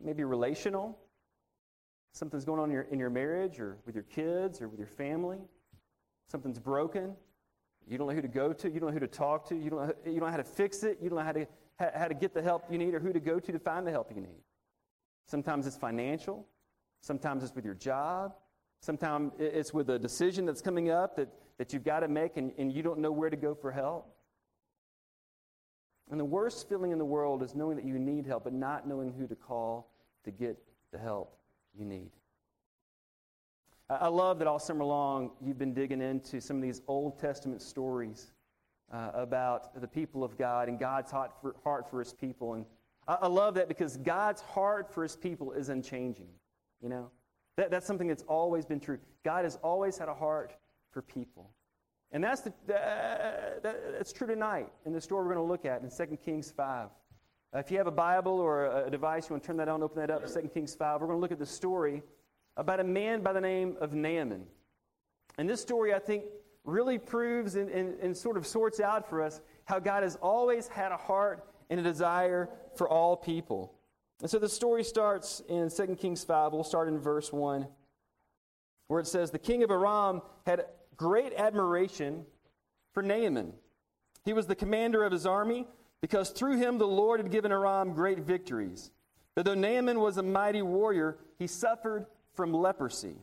It 0.00 0.06
may 0.06 0.14
be 0.14 0.24
relational. 0.24 0.98
Something's 2.12 2.46
going 2.46 2.58
on 2.58 2.70
in 2.70 2.72
your, 2.72 2.86
in 2.90 2.98
your 2.98 3.10
marriage 3.10 3.60
or 3.60 3.76
with 3.84 3.94
your 3.94 4.04
kids 4.04 4.62
or 4.62 4.68
with 4.68 4.78
your 4.78 4.88
family. 4.88 5.40
Something's 6.30 6.58
broken. 6.58 7.14
You 7.86 7.98
don't 7.98 8.06
know 8.06 8.14
who 8.14 8.22
to 8.22 8.28
go 8.28 8.52
to. 8.52 8.70
You 8.70 8.80
don't 8.80 8.88
know 8.88 8.94
who 8.94 9.00
to 9.00 9.06
talk 9.06 9.48
to. 9.48 9.56
You 9.56 9.70
don't 9.70 9.86
know, 9.86 9.94
you 10.04 10.20
don't 10.20 10.28
know 10.28 10.30
how 10.30 10.36
to 10.38 10.44
fix 10.44 10.82
it. 10.82 10.98
You 11.02 11.10
don't 11.10 11.18
know 11.18 11.24
how 11.24 11.32
to, 11.32 11.46
how 11.78 12.08
to 12.08 12.14
get 12.14 12.32
the 12.32 12.42
help 12.42 12.64
you 12.70 12.78
need 12.78 12.94
or 12.94 13.00
who 13.00 13.12
to 13.12 13.20
go 13.20 13.38
to 13.38 13.52
to 13.52 13.58
find 13.58 13.86
the 13.86 13.90
help 13.90 14.10
you 14.14 14.20
need. 14.20 14.42
Sometimes 15.26 15.66
it's 15.66 15.76
financial. 15.76 16.46
Sometimes 17.00 17.42
it's 17.44 17.54
with 17.54 17.64
your 17.64 17.74
job. 17.74 18.34
Sometimes 18.80 19.32
it's 19.38 19.72
with 19.72 19.90
a 19.90 19.98
decision 19.98 20.46
that's 20.46 20.60
coming 20.60 20.90
up 20.90 21.16
that, 21.16 21.28
that 21.58 21.72
you've 21.72 21.84
got 21.84 22.00
to 22.00 22.08
make 22.08 22.36
and, 22.36 22.52
and 22.58 22.72
you 22.72 22.82
don't 22.82 22.98
know 22.98 23.12
where 23.12 23.30
to 23.30 23.36
go 23.36 23.54
for 23.54 23.70
help. 23.70 24.14
And 26.10 26.20
the 26.20 26.24
worst 26.24 26.68
feeling 26.68 26.92
in 26.92 26.98
the 26.98 27.04
world 27.04 27.42
is 27.42 27.54
knowing 27.54 27.76
that 27.76 27.86
you 27.86 27.98
need 27.98 28.26
help, 28.26 28.44
but 28.44 28.52
not 28.52 28.86
knowing 28.86 29.12
who 29.12 29.26
to 29.26 29.34
call 29.34 29.90
to 30.24 30.30
get 30.30 30.58
the 30.92 30.98
help 30.98 31.36
you 31.74 31.84
need. 31.84 32.10
I 33.90 34.08
love 34.08 34.38
that 34.38 34.48
all 34.48 34.58
summer 34.58 34.84
long 34.84 35.32
you've 35.42 35.58
been 35.58 35.74
digging 35.74 36.00
into 36.00 36.40
some 36.40 36.56
of 36.56 36.62
these 36.62 36.80
Old 36.88 37.18
Testament 37.18 37.60
stories 37.60 38.32
uh, 38.90 39.10
about 39.12 39.78
the 39.78 39.86
people 39.88 40.24
of 40.24 40.38
God 40.38 40.68
and 40.68 40.78
God's 40.78 41.10
heart 41.10 41.32
for, 41.40 41.54
heart 41.64 41.90
for 41.90 41.98
his 41.98 42.14
people. 42.14 42.54
And 42.54 42.64
I, 43.06 43.18
I, 43.22 43.26
love 43.26 43.54
that 43.54 43.68
because 43.68 43.98
God's 43.98 44.40
heart 44.40 44.92
for 44.92 45.02
his 45.02 45.16
people 45.16 45.52
is 45.52 45.68
unchanging. 45.68 46.28
You 46.80 46.88
know, 46.88 47.10
that, 47.56 47.70
that's 47.70 47.86
something 47.86 48.08
that's 48.08 48.22
always 48.22 48.64
been 48.64 48.80
true. 48.80 48.98
God 49.22 49.44
has 49.44 49.56
always 49.62 49.98
had 49.98 50.08
a 50.08 50.14
heart 50.14 50.54
for 50.90 51.02
people. 51.02 51.50
And 52.10 52.24
that's, 52.24 52.40
the, 52.40 52.54
that, 52.66 53.62
that's 53.62 54.12
true 54.12 54.26
tonight 54.26 54.72
in 54.86 54.92
the 54.92 55.00
story 55.00 55.26
we're 55.26 55.34
going 55.34 55.46
to 55.46 55.50
look 55.50 55.66
at 55.66 55.82
in 55.82 55.90
2 55.90 56.16
Kings 56.16 56.50
5. 56.50 56.88
Uh, 57.54 57.58
if 57.58 57.70
you 57.70 57.76
have 57.76 57.86
a 57.86 57.90
Bible 57.92 58.38
or 58.38 58.66
a, 58.66 58.86
a 58.86 58.90
device, 58.90 59.28
you 59.28 59.34
want 59.34 59.42
to 59.42 59.46
turn 59.46 59.56
that 59.58 59.68
on, 59.68 59.82
open 59.82 60.00
that 60.00 60.10
up, 60.10 60.26
2 60.26 60.48
Kings 60.54 60.74
5. 60.74 61.00
We're 61.00 61.06
going 61.08 61.18
to 61.18 61.20
look 61.20 61.32
at 61.32 61.38
the 61.38 61.46
story 61.46 62.02
about 62.56 62.80
a 62.80 62.84
man 62.84 63.22
by 63.22 63.32
the 63.32 63.40
name 63.40 63.76
of 63.80 63.94
Naaman. 63.94 64.46
And 65.38 65.48
this 65.48 65.60
story, 65.60 65.92
I 65.92 65.98
think, 65.98 66.24
really 66.64 66.98
proves 66.98 67.56
and, 67.56 67.68
and, 67.70 67.98
and, 68.00 68.16
sort 68.16 68.36
of 68.36 68.46
sorts 68.46 68.80
out 68.80 69.08
for 69.08 69.22
us 69.22 69.40
how 69.64 69.78
God 69.78 70.02
has 70.02 70.16
always 70.16 70.66
had 70.68 70.92
a 70.92 70.96
heart 70.96 71.46
and 71.68 71.78
a 71.78 71.82
desire 71.82 72.48
for 72.76 72.88
all 72.88 73.16
people. 73.16 73.74
And 74.22 74.30
so 74.30 74.38
the 74.38 74.48
story 74.48 74.84
starts 74.84 75.42
in 75.48 75.68
2 75.70 75.96
Kings 75.96 76.24
5. 76.24 76.52
We'll 76.52 76.64
start 76.64 76.88
in 76.88 76.98
verse 76.98 77.32
1, 77.32 77.66
where 78.86 79.00
it 79.00 79.06
says, 79.06 79.30
The 79.30 79.38
king 79.38 79.62
of 79.62 79.70
Aram 79.70 80.22
had 80.46 80.64
great 80.96 81.34
admiration 81.36 82.24
for 82.92 83.02
Naaman. 83.02 83.52
He 84.24 84.32
was 84.32 84.46
the 84.46 84.54
commander 84.54 85.04
of 85.04 85.12
his 85.12 85.26
army 85.26 85.66
because 86.00 86.30
through 86.30 86.56
him 86.56 86.78
the 86.78 86.86
Lord 86.86 87.20
had 87.20 87.30
given 87.30 87.52
Aram 87.52 87.92
great 87.92 88.20
victories. 88.20 88.90
But 89.34 89.44
though 89.44 89.54
Naaman 89.54 90.00
was 90.00 90.16
a 90.16 90.22
mighty 90.22 90.62
warrior, 90.62 91.18
he 91.38 91.46
suffered 91.46 92.06
from 92.34 92.52
leprosy. 92.52 93.16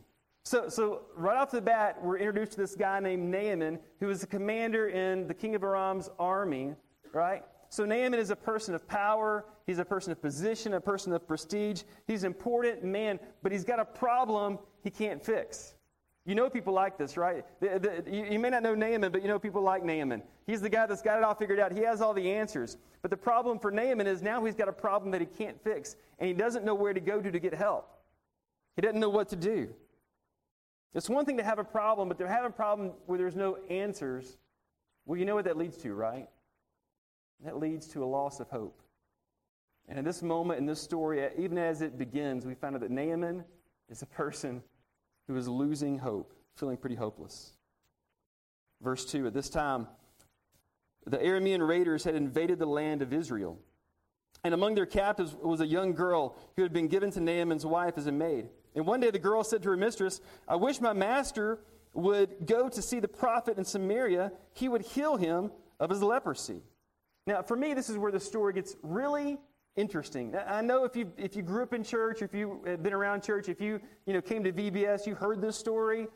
So, 0.44 0.68
so 0.68 1.02
right 1.16 1.36
off 1.36 1.50
the 1.50 1.60
bat, 1.60 2.02
we're 2.02 2.18
introduced 2.18 2.52
to 2.52 2.58
this 2.58 2.74
guy 2.74 2.98
named 2.98 3.30
Naaman, 3.30 3.78
who 4.00 4.10
is 4.10 4.22
a 4.22 4.26
commander 4.26 4.88
in 4.88 5.28
the 5.28 5.34
king 5.34 5.54
of 5.54 5.62
Aram's 5.62 6.10
army, 6.18 6.74
right? 7.12 7.44
So 7.68 7.84
Naaman 7.84 8.18
is 8.18 8.30
a 8.30 8.36
person 8.36 8.74
of 8.74 8.86
power. 8.88 9.44
He's 9.66 9.78
a 9.78 9.84
person 9.84 10.10
of 10.12 10.20
position, 10.20 10.74
a 10.74 10.80
person 10.80 11.12
of 11.12 11.26
prestige. 11.26 11.82
He's 12.06 12.24
an 12.24 12.32
important 12.32 12.82
man, 12.82 13.20
but 13.42 13.52
he's 13.52 13.64
got 13.64 13.78
a 13.78 13.84
problem 13.84 14.58
he 14.82 14.90
can't 14.90 15.24
fix. 15.24 15.74
You 16.24 16.34
know 16.34 16.50
people 16.50 16.72
like 16.72 16.98
this, 16.98 17.16
right? 17.16 17.44
The, 17.60 18.02
the, 18.04 18.14
you, 18.14 18.24
you, 18.32 18.38
may 18.38 18.50
not 18.50 18.62
know 18.62 18.74
Naaman, 18.74 19.10
but 19.10 19.22
you 19.22 19.28
know 19.28 19.38
people 19.38 19.62
like 19.62 19.84
Naaman. 19.84 20.22
He's 20.46 20.60
the 20.60 20.68
guy 20.68 20.86
that's 20.86 21.02
got 21.02 21.18
it 21.18 21.24
all 21.24 21.34
figured 21.34 21.58
out. 21.58 21.72
He 21.72 21.80
has 21.80 22.00
all 22.00 22.14
the 22.14 22.30
answers. 22.30 22.76
But 23.00 23.10
the 23.10 23.16
problem 23.16 23.58
for 23.58 23.70
Naaman 23.70 24.06
is 24.06 24.22
now 24.22 24.44
he's 24.44 24.54
got 24.54 24.68
a 24.68 24.72
problem 24.72 25.10
that 25.12 25.20
he 25.20 25.26
can't 25.26 25.60
fix, 25.64 25.96
and 26.18 26.28
he 26.28 26.34
doesn't 26.34 26.64
know 26.64 26.74
where 26.74 26.92
to 26.92 27.00
go 27.00 27.20
to 27.20 27.30
to 27.30 27.38
get 27.40 27.54
help. 27.54 27.88
He 28.76 28.82
doesn't 28.82 29.00
know 29.00 29.10
what 29.10 29.28
to 29.30 29.36
do. 29.36 29.68
It's 30.94 31.08
one 31.08 31.24
thing 31.24 31.38
to 31.38 31.44
have 31.44 31.58
a 31.58 31.64
problem, 31.64 32.08
but 32.08 32.18
to 32.18 32.28
have 32.28 32.44
a 32.44 32.50
problem 32.50 32.92
where 33.06 33.18
there's 33.18 33.36
no 33.36 33.56
answers, 33.70 34.36
well, 35.06 35.18
you 35.18 35.24
know 35.24 35.34
what 35.34 35.44
that 35.44 35.56
leads 35.56 35.76
to, 35.78 35.94
right? 35.94 36.28
That 37.44 37.58
leads 37.58 37.86
to 37.88 38.04
a 38.04 38.06
loss 38.06 38.40
of 38.40 38.48
hope. 38.48 38.82
And 39.88 39.98
in 39.98 40.04
this 40.04 40.22
moment, 40.22 40.60
in 40.60 40.66
this 40.66 40.80
story, 40.80 41.26
even 41.38 41.58
as 41.58 41.82
it 41.82 41.98
begins, 41.98 42.46
we 42.46 42.54
find 42.54 42.74
out 42.74 42.82
that 42.82 42.90
Naaman 42.90 43.44
is 43.88 44.02
a 44.02 44.06
person 44.06 44.62
who 45.26 45.36
is 45.36 45.48
losing 45.48 45.98
hope, 45.98 46.32
feeling 46.54 46.76
pretty 46.76 46.96
hopeless. 46.96 47.52
Verse 48.80 49.04
2 49.04 49.26
At 49.26 49.34
this 49.34 49.48
time, 49.48 49.88
the 51.06 51.18
Aramean 51.18 51.66
raiders 51.66 52.04
had 52.04 52.14
invaded 52.14 52.58
the 52.58 52.66
land 52.66 53.02
of 53.02 53.12
Israel. 53.12 53.58
And 54.44 54.54
among 54.54 54.74
their 54.74 54.86
captives 54.86 55.34
was 55.34 55.60
a 55.60 55.66
young 55.66 55.94
girl 55.94 56.36
who 56.56 56.62
had 56.62 56.72
been 56.72 56.88
given 56.88 57.10
to 57.12 57.20
Naaman's 57.20 57.66
wife 57.66 57.94
as 57.96 58.06
a 58.06 58.12
maid. 58.12 58.48
And 58.74 58.86
one 58.86 59.00
day 59.00 59.10
the 59.10 59.18
girl 59.18 59.44
said 59.44 59.62
to 59.62 59.70
her 59.70 59.76
mistress, 59.76 60.20
I 60.48 60.56
wish 60.56 60.80
my 60.80 60.92
master 60.92 61.60
would 61.94 62.46
go 62.46 62.68
to 62.68 62.82
see 62.82 63.00
the 63.00 63.08
prophet 63.08 63.58
in 63.58 63.64
Samaria. 63.64 64.32
He 64.54 64.68
would 64.68 64.82
heal 64.82 65.16
him 65.16 65.50
of 65.78 65.90
his 65.90 66.02
leprosy. 66.02 66.62
Now, 67.26 67.42
for 67.42 67.56
me, 67.56 67.74
this 67.74 67.90
is 67.90 67.98
where 67.98 68.10
the 68.10 68.20
story 68.20 68.54
gets 68.54 68.76
really 68.82 69.38
interesting. 69.76 70.34
I 70.34 70.60
know 70.60 70.84
if 70.84 70.96
you, 70.96 71.12
if 71.16 71.36
you 71.36 71.42
grew 71.42 71.62
up 71.62 71.72
in 71.72 71.84
church, 71.84 72.22
if 72.22 72.34
you 72.34 72.62
have 72.66 72.82
been 72.82 72.92
around 72.92 73.22
church, 73.22 73.48
if 73.48 73.60
you, 73.60 73.80
you 74.06 74.12
know, 74.12 74.20
came 74.20 74.42
to 74.44 74.52
VBS, 74.52 75.06
you 75.06 75.14
heard 75.14 75.40
this 75.40 75.56
story. 75.56 76.08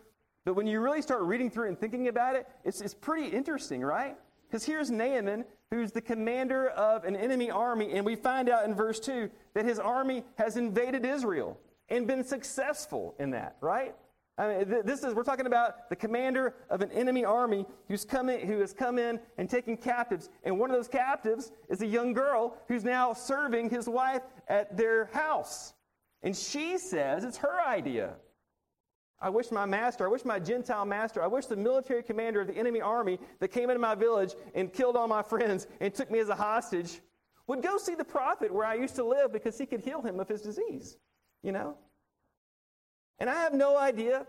But 0.44 0.54
when 0.54 0.66
you 0.66 0.80
really 0.80 1.02
start 1.02 1.22
reading 1.22 1.50
through 1.50 1.66
it 1.66 1.68
and 1.68 1.78
thinking 1.78 2.08
about 2.08 2.36
it, 2.36 2.46
it's, 2.64 2.80
it's 2.80 2.94
pretty 2.94 3.28
interesting, 3.28 3.82
right? 3.82 4.16
Because 4.48 4.64
here's 4.64 4.90
Naaman, 4.90 5.44
who's 5.70 5.90
the 5.90 6.00
commander 6.00 6.68
of 6.70 7.04
an 7.04 7.16
enemy 7.16 7.50
army, 7.50 7.92
and 7.92 8.06
we 8.06 8.14
find 8.14 8.48
out 8.48 8.64
in 8.64 8.74
verse 8.74 9.00
2 9.00 9.28
that 9.54 9.64
his 9.64 9.78
army 9.78 10.24
has 10.38 10.56
invaded 10.56 11.04
Israel 11.04 11.58
and 11.88 12.06
been 12.06 12.24
successful 12.24 13.14
in 13.18 13.30
that, 13.30 13.56
right? 13.60 13.94
I 14.38 14.48
mean, 14.48 14.82
this 14.84 15.02
is, 15.02 15.14
we're 15.14 15.22
talking 15.22 15.46
about 15.46 15.88
the 15.88 15.96
commander 15.96 16.54
of 16.68 16.82
an 16.82 16.90
enemy 16.92 17.24
army 17.24 17.64
who's 17.88 18.04
come 18.04 18.28
in, 18.28 18.46
who 18.46 18.60
has 18.60 18.74
come 18.74 18.98
in 18.98 19.18
and 19.38 19.48
taken 19.48 19.78
captives. 19.78 20.28
And 20.44 20.58
one 20.58 20.70
of 20.70 20.76
those 20.76 20.88
captives 20.88 21.52
is 21.70 21.80
a 21.80 21.86
young 21.86 22.12
girl 22.12 22.54
who's 22.68 22.84
now 22.84 23.14
serving 23.14 23.70
his 23.70 23.88
wife 23.88 24.22
at 24.48 24.76
their 24.76 25.06
house. 25.06 25.72
And 26.22 26.36
she 26.36 26.76
says 26.76 27.24
it's 27.24 27.38
her 27.38 27.66
idea. 27.66 28.14
I 29.18 29.30
wish 29.30 29.50
my 29.50 29.64
master, 29.64 30.04
I 30.04 30.10
wish 30.10 30.26
my 30.26 30.38
Gentile 30.38 30.84
master, 30.84 31.22
I 31.22 31.26
wish 31.26 31.46
the 31.46 31.56
military 31.56 32.02
commander 32.02 32.42
of 32.42 32.48
the 32.48 32.56
enemy 32.56 32.82
army 32.82 33.18
that 33.40 33.48
came 33.48 33.70
into 33.70 33.80
my 33.80 33.94
village 33.94 34.34
and 34.54 34.70
killed 34.70 34.96
all 34.96 35.08
my 35.08 35.22
friends 35.22 35.66
and 35.80 35.94
took 35.94 36.10
me 36.10 36.18
as 36.18 36.28
a 36.28 36.34
hostage 36.34 37.00
would 37.46 37.62
go 37.62 37.78
see 37.78 37.94
the 37.94 38.04
prophet 38.04 38.52
where 38.52 38.66
I 38.66 38.74
used 38.74 38.96
to 38.96 39.04
live 39.04 39.32
because 39.32 39.56
he 39.56 39.66
could 39.66 39.80
heal 39.80 40.02
him 40.02 40.20
of 40.20 40.28
his 40.28 40.42
disease. 40.42 40.98
You 41.46 41.52
know? 41.52 41.76
And 43.20 43.30
I 43.30 43.34
have 43.34 43.54
no 43.54 43.78
idea, 43.78 44.26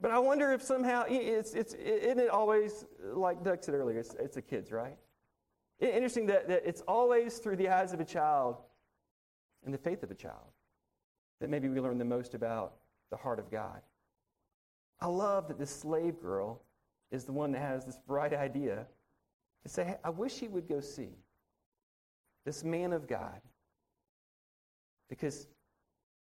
but 0.00 0.10
I 0.10 0.18
wonder 0.18 0.50
if 0.52 0.62
somehow, 0.62 1.04
it's, 1.06 1.52
it's, 1.52 1.74
isn't 1.74 2.18
it 2.18 2.30
always, 2.30 2.86
like 3.12 3.44
Doug 3.44 3.62
said 3.62 3.74
earlier, 3.74 3.98
it's, 3.98 4.14
it's 4.18 4.36
the 4.36 4.40
kids, 4.40 4.72
right? 4.72 4.96
Interesting 5.78 6.24
that, 6.26 6.48
that 6.48 6.62
it's 6.64 6.80
always 6.88 7.36
through 7.36 7.56
the 7.56 7.68
eyes 7.68 7.92
of 7.92 8.00
a 8.00 8.04
child 8.06 8.56
and 9.66 9.74
the 9.74 9.78
faith 9.78 10.02
of 10.02 10.10
a 10.10 10.14
child 10.14 10.52
that 11.42 11.50
maybe 11.50 11.68
we 11.68 11.80
learn 11.80 11.98
the 11.98 12.04
most 12.04 12.32
about 12.32 12.76
the 13.10 13.16
heart 13.18 13.38
of 13.38 13.50
God. 13.50 13.82
I 15.02 15.08
love 15.08 15.48
that 15.48 15.58
this 15.58 15.70
slave 15.70 16.18
girl 16.18 16.62
is 17.10 17.24
the 17.24 17.32
one 17.32 17.52
that 17.52 17.60
has 17.60 17.84
this 17.84 17.98
bright 18.06 18.32
idea 18.32 18.86
to 19.64 19.68
say, 19.68 19.84
hey, 19.84 19.96
I 20.02 20.08
wish 20.08 20.38
he 20.38 20.48
would 20.48 20.66
go 20.66 20.80
see 20.80 21.10
this 22.46 22.64
man 22.64 22.94
of 22.94 23.06
God 23.06 23.42
because 25.10 25.46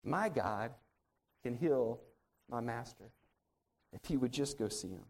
my 0.04 0.28
God 0.28 0.72
can 1.42 1.54
heal 1.54 2.00
my 2.50 2.60
master 2.60 3.10
if 3.92 4.00
he 4.08 4.16
would 4.16 4.32
just 4.32 4.58
go 4.58 4.68
see 4.68 4.88
him. 4.88 5.04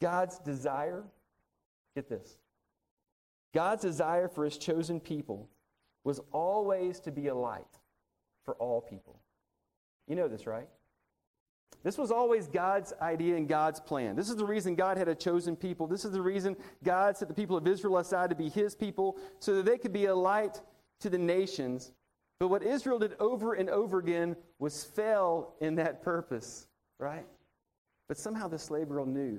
God's 0.00 0.38
desire, 0.38 1.04
get 1.94 2.08
this, 2.08 2.36
God's 3.54 3.82
desire 3.82 4.28
for 4.28 4.44
his 4.44 4.58
chosen 4.58 5.00
people 5.00 5.48
was 6.04 6.20
always 6.30 7.00
to 7.00 7.10
be 7.10 7.28
a 7.28 7.34
light 7.34 7.64
for 8.44 8.54
all 8.56 8.80
people. 8.80 9.18
You 10.06 10.14
know 10.14 10.28
this, 10.28 10.46
right? 10.46 10.68
This 11.86 11.98
was 11.98 12.10
always 12.10 12.48
God's 12.48 12.92
idea 13.00 13.36
and 13.36 13.46
God's 13.46 13.78
plan. 13.78 14.16
This 14.16 14.28
is 14.28 14.34
the 14.34 14.44
reason 14.44 14.74
God 14.74 14.98
had 14.98 15.06
a 15.06 15.14
chosen 15.14 15.54
people. 15.54 15.86
This 15.86 16.04
is 16.04 16.10
the 16.10 16.20
reason 16.20 16.56
God 16.82 17.16
set 17.16 17.28
the 17.28 17.34
people 17.34 17.56
of 17.56 17.64
Israel 17.64 17.98
aside 17.98 18.28
to 18.30 18.34
be 18.34 18.48
his 18.48 18.74
people 18.74 19.16
so 19.38 19.54
that 19.54 19.66
they 19.66 19.78
could 19.78 19.92
be 19.92 20.06
a 20.06 20.14
light 20.14 20.60
to 20.98 21.08
the 21.08 21.16
nations. 21.16 21.92
But 22.40 22.48
what 22.48 22.64
Israel 22.64 22.98
did 22.98 23.14
over 23.20 23.54
and 23.54 23.70
over 23.70 24.00
again 24.00 24.34
was 24.58 24.82
fail 24.82 25.54
in 25.60 25.76
that 25.76 26.02
purpose, 26.02 26.66
right? 26.98 27.24
But 28.08 28.18
somehow 28.18 28.48
the 28.48 28.58
slave 28.58 28.88
girl 28.88 29.06
knew 29.06 29.38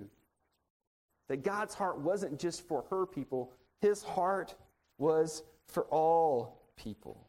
that 1.27 1.43
God's 1.43 1.73
heart 1.73 1.99
wasn't 1.99 2.39
just 2.39 2.65
for 2.65 2.85
her 2.89 3.05
people, 3.05 3.51
his 3.81 4.03
heart 4.03 4.55
was 4.97 5.43
for 5.67 5.83
all 5.87 6.61
people. 6.77 7.27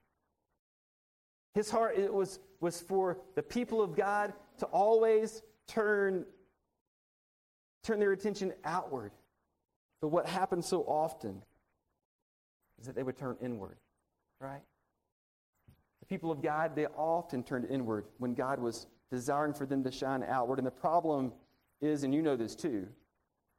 His 1.54 1.72
heart 1.72 1.98
it 1.98 2.14
was, 2.14 2.38
was 2.60 2.80
for 2.80 3.18
the 3.34 3.42
people 3.42 3.82
of 3.82 3.96
God 3.96 4.32
to 4.58 4.66
always 4.66 5.42
turn, 5.66 6.24
turn 7.82 8.00
their 8.00 8.12
attention 8.12 8.52
outward. 8.64 9.12
But 10.00 10.08
what 10.08 10.26
happens 10.26 10.66
so 10.66 10.82
often 10.82 11.42
is 12.78 12.86
that 12.86 12.94
they 12.94 13.02
would 13.02 13.16
turn 13.16 13.36
inward 13.40 13.76
right? 14.40 14.62
The 16.00 16.06
people 16.06 16.30
of 16.30 16.42
God, 16.42 16.74
they 16.74 16.86
often 16.86 17.42
turned 17.42 17.66
inward 17.70 18.04
when 18.18 18.34
God 18.34 18.58
was 18.58 18.86
desiring 19.10 19.52
for 19.52 19.66
them 19.66 19.82
to 19.84 19.90
shine 19.90 20.22
outward. 20.22 20.58
And 20.58 20.66
the 20.66 20.72
problem 20.72 21.32
is, 21.80 22.04
and 22.04 22.14
you 22.14 22.22
know 22.22 22.36
this 22.36 22.54
too, 22.54 22.86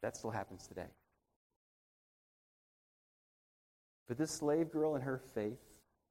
that 0.02 0.16
still 0.16 0.32
happens 0.32 0.68
today. 0.68 0.88
But 4.08 4.18
this 4.18 4.32
slave 4.32 4.72
girl 4.72 4.96
in 4.96 5.02
her 5.02 5.22
faith, 5.34 5.60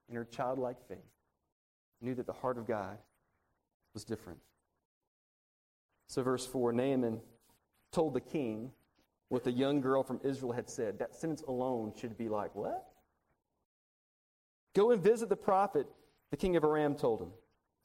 in 0.08 0.16
her 0.16 0.24
childlike 0.24 0.76
faith, 0.86 0.98
knew 2.00 2.14
that 2.14 2.26
the 2.26 2.32
heart 2.32 2.58
of 2.58 2.66
God 2.66 2.98
was 3.94 4.04
different. 4.04 4.38
So, 6.08 6.22
verse 6.22 6.46
4 6.46 6.72
Naaman 6.72 7.20
told 7.92 8.14
the 8.14 8.20
king 8.20 8.72
what 9.28 9.44
the 9.44 9.52
young 9.52 9.80
girl 9.80 10.02
from 10.02 10.20
Israel 10.24 10.52
had 10.52 10.68
said. 10.68 10.98
That 10.98 11.14
sentence 11.14 11.42
alone 11.42 11.92
should 11.98 12.16
be 12.16 12.28
like, 12.28 12.54
what? 12.54 12.86
Go 14.74 14.90
and 14.90 15.02
visit 15.02 15.28
the 15.28 15.36
prophet, 15.36 15.86
the 16.30 16.36
king 16.36 16.56
of 16.56 16.64
Aram 16.64 16.94
told 16.94 17.20
him. 17.20 17.30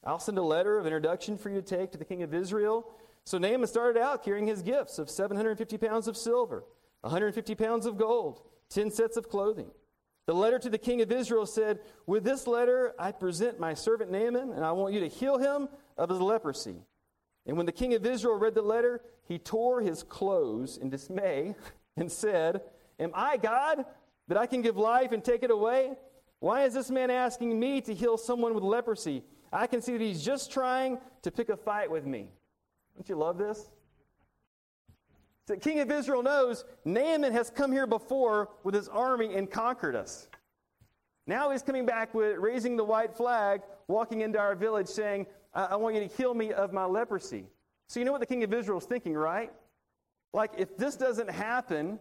I'll 0.06 0.20
send 0.20 0.38
a 0.38 0.44
letter 0.44 0.78
of 0.78 0.86
introduction 0.86 1.38
for 1.38 1.50
you 1.50 1.62
to 1.62 1.62
take 1.62 1.92
to 1.92 1.98
the 1.98 2.06
king 2.06 2.24
of 2.24 2.34
Israel. 2.34 2.90
So 3.26 3.38
Naaman 3.38 3.68
started 3.68 4.00
out 4.00 4.24
carrying 4.24 4.48
his 4.48 4.62
gifts 4.62 5.00
of 5.00 5.10
750 5.10 5.78
pounds 5.78 6.08
of 6.08 6.18
silver, 6.18 6.66
150 7.02 7.56
pounds 7.56 7.86
of 7.86 7.98
gold, 7.98 8.42
10 8.70 8.92
sets 8.92 9.18
of 9.18 9.30
clothing. 9.30 9.72
The 10.26 10.34
letter 10.34 10.60
to 10.60 10.70
the 10.70 10.78
king 10.78 11.02
of 11.02 11.12
Israel 11.12 11.46
said, 11.46 11.80
With 12.06 12.24
this 12.24 12.48
letter 12.48 12.94
I 12.98 13.12
present 13.12 13.60
my 13.60 13.74
servant 13.74 14.12
Naaman, 14.12 14.52
and 14.52 14.64
I 14.64 14.72
want 14.72 14.94
you 14.94 15.02
to 15.02 15.10
heal 15.10 15.38
him 15.38 15.68
of 15.98 16.10
his 16.10 16.20
leprosy. 16.20 16.78
And 17.46 17.58
when 17.58 17.66
the 17.66 17.72
king 17.72 17.94
of 17.94 18.06
Israel 18.06 18.36
read 18.36 18.56
the 18.56 18.62
letter, 18.62 19.02
he 19.28 19.38
tore 19.38 19.82
his 19.82 20.04
clothes 20.04 20.78
in 20.78 20.90
dismay 20.90 21.56
and 21.98 22.12
said, 22.12 22.62
Am 23.00 23.12
I 23.14 23.38
God 23.38 23.86
that 24.28 24.38
I 24.38 24.46
can 24.46 24.62
give 24.62 24.78
life 24.78 25.12
and 25.12 25.24
take 25.24 25.44
it 25.44 25.52
away? 25.52 25.94
Why 26.40 26.64
is 26.64 26.74
this 26.74 26.90
man 26.92 27.10
asking 27.10 27.60
me 27.60 27.82
to 27.82 27.94
heal 27.94 28.18
someone 28.18 28.54
with 28.54 28.64
leprosy? 28.64 29.24
I 29.52 29.68
can 29.68 29.82
see 29.82 29.94
that 29.94 30.02
he's 30.02 30.24
just 30.24 30.52
trying 30.52 31.00
to 31.22 31.32
pick 31.32 31.50
a 31.50 31.58
fight 31.58 31.90
with 31.90 32.06
me. 32.06 32.30
Don't 32.96 33.08
you 33.08 33.16
love 33.16 33.38
this? 33.38 33.70
The 35.46 35.58
king 35.58 35.80
of 35.80 35.92
Israel 35.92 36.24
knows 36.24 36.64
Naaman 36.86 37.34
has 37.34 37.50
come 37.50 37.72
here 37.72 37.88
before 37.88 38.50
with 38.64 38.76
his 38.76 38.88
army 38.88 39.36
and 39.36 39.50
conquered 39.50 39.96
us. 39.96 40.28
Now 41.28 41.52
he's 41.52 41.62
coming 41.62 41.86
back 41.86 42.14
with 42.14 42.38
raising 42.38 42.78
the 42.78 42.84
white 42.84 43.16
flag, 43.16 43.62
walking 43.88 44.22
into 44.22 44.40
our 44.40 44.56
village 44.56 44.88
saying, 44.88 45.26
I, 45.54 45.66
I 45.66 45.76
want 45.76 45.96
you 45.96 46.02
to 46.02 46.16
heal 46.16 46.34
me 46.34 46.52
of 46.52 46.74
my 46.74 46.86
leprosy. 46.86 47.46
So 47.88 48.00
you 48.00 48.06
know 48.06 48.12
what 48.12 48.22
the 48.22 48.28
king 48.28 48.44
of 48.44 48.54
Israel 48.54 48.80
is 48.80 48.86
thinking, 48.86 49.14
right? 49.14 49.52
Like, 50.34 50.52
if 50.58 50.78
this 50.78 50.96
doesn't 50.96 51.30
happen, 51.30 52.00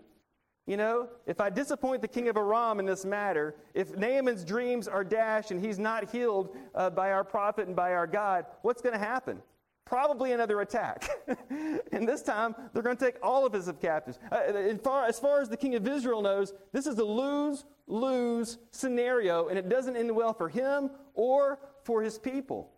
you 0.67 0.77
know, 0.77 1.09
if 1.27 1.41
I 1.41 1.51
disappoint 1.51 2.03
the 2.03 2.09
king 2.09 2.29
of 2.29 2.37
Aram 2.37 2.79
in 2.79 2.87
this 2.87 3.05
matter, 3.05 3.57
if 3.75 3.97
Naaman's 3.97 4.45
dreams 4.45 4.89
are 4.89 5.05
dashed 5.05 5.51
and 5.51 5.63
he's 5.63 5.79
not 5.79 6.11
healed 6.11 6.57
uh, 6.75 6.89
by 6.89 7.11
our 7.11 7.25
prophet 7.25 7.67
and 7.67 7.77
by 7.77 7.93
our 7.93 8.07
God, 8.07 8.47
what's 8.63 8.81
going 8.81 8.95
to 8.95 8.99
happen? 8.99 9.43
Probably 9.85 10.33
another 10.33 10.61
attack. 10.61 11.09
and 11.93 12.09
this 12.09 12.23
time, 12.23 12.55
they're 12.73 12.83
going 12.83 12.97
to 12.97 13.05
take 13.05 13.17
all 13.23 13.45
of 13.45 13.53
his 13.53 13.71
captives. 13.81 14.19
Uh, 14.31 14.75
far, 14.83 15.05
as 15.05 15.19
far 15.19 15.41
as 15.41 15.49
the 15.49 15.57
king 15.57 15.75
of 15.75 15.87
Israel 15.87 16.23
knows, 16.23 16.55
this 16.73 16.87
is 16.87 16.99
a 16.99 17.05
lose 17.05 17.65
lose 17.89 18.59
scenario, 18.71 19.49
and 19.49 19.59
it 19.59 19.69
doesn't 19.69 19.97
end 19.97 20.15
well 20.15 20.33
for 20.33 20.49
him 20.49 20.91
or 21.15 21.59
for 21.85 22.03
his 22.03 22.19
people. 22.19 22.71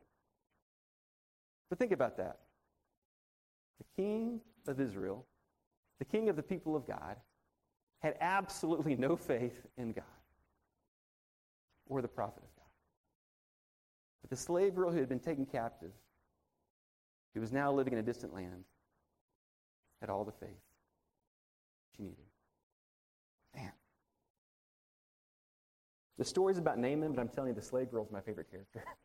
But 1.74 1.80
think 1.80 1.90
about 1.90 2.18
that. 2.18 2.38
The 3.78 4.00
king 4.00 4.40
of 4.68 4.78
Israel, 4.78 5.26
the 5.98 6.04
king 6.04 6.28
of 6.28 6.36
the 6.36 6.42
people 6.44 6.76
of 6.76 6.86
God, 6.86 7.16
had 7.98 8.14
absolutely 8.20 8.94
no 8.94 9.16
faith 9.16 9.66
in 9.76 9.90
God 9.90 10.04
or 11.88 12.00
the 12.00 12.06
prophet 12.06 12.44
of 12.44 12.56
God. 12.56 12.70
But 14.22 14.30
the 14.30 14.36
slave 14.36 14.76
girl 14.76 14.92
who 14.92 14.98
had 14.98 15.08
been 15.08 15.18
taken 15.18 15.46
captive, 15.46 15.90
who 17.34 17.40
was 17.40 17.50
now 17.50 17.72
living 17.72 17.94
in 17.94 17.98
a 17.98 18.04
distant 18.04 18.32
land, 18.32 18.62
had 20.00 20.10
all 20.10 20.22
the 20.22 20.30
faith 20.30 20.62
she 21.96 22.04
needed. 22.04 22.24
Man. 23.52 23.72
The 26.18 26.24
story's 26.24 26.58
about 26.58 26.78
Naaman, 26.78 27.14
but 27.14 27.20
I'm 27.20 27.30
telling 27.30 27.48
you, 27.48 27.56
the 27.56 27.66
slave 27.66 27.90
girl 27.90 28.04
is 28.04 28.12
my 28.12 28.20
favorite 28.20 28.48
character. 28.48 28.84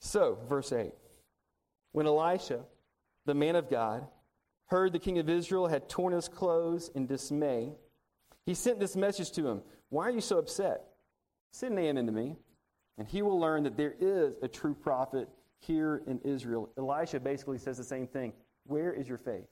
so, 0.00 0.38
verse 0.48 0.72
8. 0.72 0.92
When 1.92 2.06
Elisha, 2.06 2.60
the 3.26 3.34
man 3.34 3.56
of 3.56 3.70
God, 3.70 4.06
heard 4.66 4.92
the 4.92 4.98
king 4.98 5.18
of 5.18 5.28
Israel 5.28 5.66
had 5.66 5.88
torn 5.88 6.12
his 6.12 6.28
clothes 6.28 6.90
in 6.94 7.06
dismay, 7.06 7.72
he 8.46 8.54
sent 8.54 8.80
this 8.80 8.96
message 8.96 9.32
to 9.32 9.46
him 9.46 9.62
Why 9.90 10.06
are 10.06 10.10
you 10.10 10.20
so 10.20 10.38
upset? 10.38 10.84
Send 11.52 11.74
Naaman 11.74 12.06
to 12.06 12.12
me, 12.12 12.36
and 12.96 13.06
he 13.06 13.22
will 13.22 13.38
learn 13.38 13.64
that 13.64 13.76
there 13.76 13.94
is 13.98 14.34
a 14.42 14.48
true 14.48 14.74
prophet 14.74 15.28
here 15.58 16.02
in 16.06 16.20
Israel. 16.20 16.70
Elisha 16.78 17.20
basically 17.20 17.58
says 17.58 17.76
the 17.76 17.84
same 17.84 18.06
thing 18.06 18.32
Where 18.64 18.92
is 18.92 19.08
your 19.08 19.18
faith? 19.18 19.48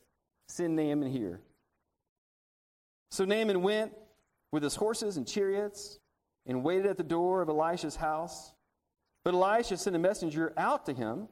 Send 0.48 0.76
Naaman 0.76 1.10
here. 1.10 1.40
So 3.10 3.24
Naaman 3.24 3.62
went 3.62 3.92
with 4.52 4.62
his 4.62 4.74
horses 4.74 5.16
and 5.16 5.26
chariots 5.26 5.98
and 6.46 6.64
waited 6.64 6.86
at 6.86 6.96
the 6.96 7.02
door 7.02 7.42
of 7.42 7.48
Elisha's 7.48 7.96
house. 7.96 8.52
But 9.28 9.34
Elisha 9.34 9.76
sent 9.76 9.94
a 9.94 9.98
messenger 9.98 10.54
out 10.56 10.86
to 10.86 10.94
him 10.94 11.28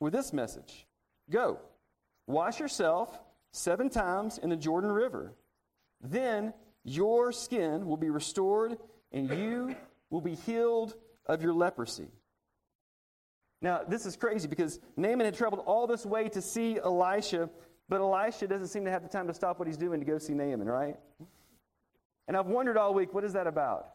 with 0.00 0.12
this 0.12 0.34
message 0.34 0.86
Go, 1.30 1.58
wash 2.26 2.60
yourself 2.60 3.18
seven 3.52 3.88
times 3.88 4.36
in 4.36 4.50
the 4.50 4.56
Jordan 4.56 4.92
River. 4.92 5.32
Then 6.02 6.52
your 6.84 7.32
skin 7.32 7.86
will 7.86 7.96
be 7.96 8.10
restored, 8.10 8.76
and 9.12 9.30
you 9.30 9.74
will 10.10 10.20
be 10.20 10.34
healed 10.34 10.94
of 11.24 11.40
your 11.40 11.54
leprosy. 11.54 12.08
Now, 13.62 13.80
this 13.88 14.04
is 14.04 14.14
crazy 14.14 14.46
because 14.46 14.78
Naaman 14.98 15.24
had 15.24 15.34
traveled 15.34 15.62
all 15.64 15.86
this 15.86 16.04
way 16.04 16.28
to 16.28 16.42
see 16.42 16.78
Elisha, 16.78 17.48
but 17.88 18.02
Elisha 18.02 18.46
doesn't 18.46 18.68
seem 18.68 18.84
to 18.84 18.90
have 18.90 19.02
the 19.02 19.08
time 19.08 19.26
to 19.26 19.32
stop 19.32 19.58
what 19.58 19.66
he's 19.66 19.78
doing 19.78 20.00
to 20.00 20.06
go 20.06 20.18
see 20.18 20.34
Naaman, 20.34 20.68
right? 20.68 20.98
And 22.26 22.36
I've 22.36 22.48
wondered 22.48 22.76
all 22.76 22.92
week, 22.92 23.14
what 23.14 23.24
is 23.24 23.32
that 23.32 23.46
about? 23.46 23.94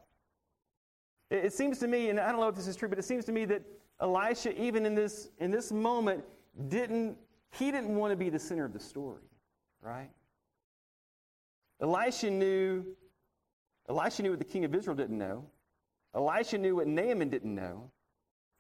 It, 1.34 1.52
seems 1.52 1.80
to 1.80 1.88
me, 1.88 2.10
and 2.10 2.20
I 2.20 2.32
don't 2.32 2.40
know 2.40 2.48
if 2.48 2.56
this 2.56 2.68
is 2.68 2.76
true, 2.76 2.88
but 2.88 3.00
it 3.00 3.06
seems 3.06 3.26
to 3.26 3.32
me 3.32 3.44
that 3.46 3.64
Elisha, 4.00 4.62
even 4.62 4.86
in 4.86 4.94
this, 4.94 5.30
in 5.40 5.50
this 5.50 5.72
moment, 5.72 6.24
didn't, 6.68 7.18
he 7.50 7.72
didn't 7.72 7.96
want 7.96 8.12
to 8.12 8.16
be 8.16 8.30
the 8.30 8.38
center 8.38 8.66
of 8.66 8.72
the 8.72 8.80
story, 8.80 9.24
right? 9.82 10.12
Elisha 11.82 12.30
knew, 12.30 12.86
Elisha 13.90 14.22
knew 14.22 14.30
what 14.30 14.38
the 14.38 14.46
king 14.46 14.64
of 14.64 14.76
Israel 14.76 14.96
didn't 14.96 15.18
know. 15.18 15.44
Elisha 16.14 16.60
knew 16.60 16.76
what 16.76 16.86
Naaman 16.86 17.30
didn't 17.30 17.56
know. 17.56 17.90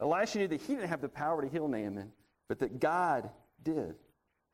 Elisha 0.01 0.39
knew 0.39 0.47
that 0.47 0.59
he 0.59 0.73
didn't 0.73 0.89
have 0.89 1.01
the 1.01 1.09
power 1.09 1.43
to 1.43 1.47
heal 1.47 1.67
Naaman, 1.67 2.11
but 2.47 2.57
that 2.57 2.79
God 2.79 3.29
did. 3.61 3.93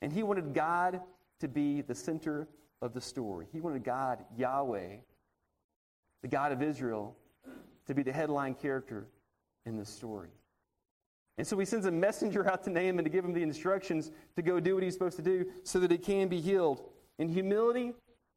And 0.02 0.12
he 0.12 0.24
wanted 0.24 0.54
God 0.54 1.00
to 1.40 1.48
be 1.48 1.80
the 1.80 1.96
center 1.96 2.50
of 2.82 2.94
the 2.94 3.00
story. 3.00 3.48
He 3.54 3.62
wanted 3.62 3.86
God, 3.86 4.26
Yahweh, 4.38 4.98
the 6.22 6.28
God 6.28 6.52
of 6.52 6.62
Israel, 6.62 7.16
to 7.90 7.96
be 7.96 8.04
the 8.04 8.14
headline 8.14 8.54
character 8.54 9.08
in 9.66 9.76
this 9.76 9.90
story. 9.90 10.30
And 11.40 11.48
so 11.48 11.58
he 11.58 11.66
sends 11.66 11.88
a 11.88 11.92
messenger 11.92 12.48
out 12.48 12.64
to 12.66 12.70
Naaman 12.70 13.04
to 13.04 13.10
give 13.10 13.26
him 13.26 13.34
the 13.34 13.42
instructions 13.42 14.12
to 14.36 14.44
go 14.44 14.60
do 14.60 14.76
what 14.76 14.84
he's 14.84 14.94
supposed 14.94 15.16
to 15.16 15.24
do 15.24 15.48
so 15.64 15.80
that 15.80 15.90
he 15.90 15.98
can 15.98 16.28
be 16.28 16.40
healed. 16.40 16.84
In 17.18 17.28
humility, 17.30 17.94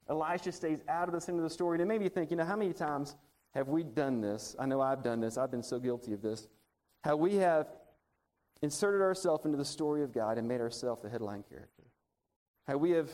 Elisha 0.09 0.51
stays 0.51 0.79
out 0.89 1.07
of 1.07 1.13
the 1.13 1.21
center 1.21 1.37
of 1.37 1.43
the 1.43 1.53
story. 1.53 1.79
And 1.79 1.83
it 1.83 1.99
made 1.99 2.11
think, 2.15 2.31
you 2.31 2.37
know, 2.37 2.45
how 2.45 2.55
many 2.55 2.73
times 2.73 3.15
have 3.53 3.67
we 3.67 3.83
done 3.83 4.21
this? 4.21 4.55
I 4.57 4.65
know 4.65 4.81
I've 4.81 5.03
done 5.03 5.19
this. 5.19 5.37
I've 5.37 5.51
been 5.51 5.61
so 5.61 5.77
guilty 5.77 6.13
of 6.13 6.23
this. 6.23 6.47
How 7.03 7.15
we 7.15 7.35
have 7.35 7.67
inserted 8.63 9.01
ourselves 9.01 9.45
into 9.45 9.57
the 9.57 9.65
story 9.65 10.01
of 10.01 10.11
God 10.11 10.39
and 10.39 10.47
made 10.47 10.61
ourselves 10.61 11.03
the 11.03 11.09
headline 11.09 11.43
character. 11.47 11.83
How 12.67 12.77
we 12.77 12.89
have 12.91 13.11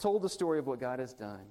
told 0.00 0.22
the 0.22 0.28
story 0.28 0.58
of 0.58 0.66
what 0.66 0.80
God 0.80 0.98
has 0.98 1.14
done, 1.14 1.44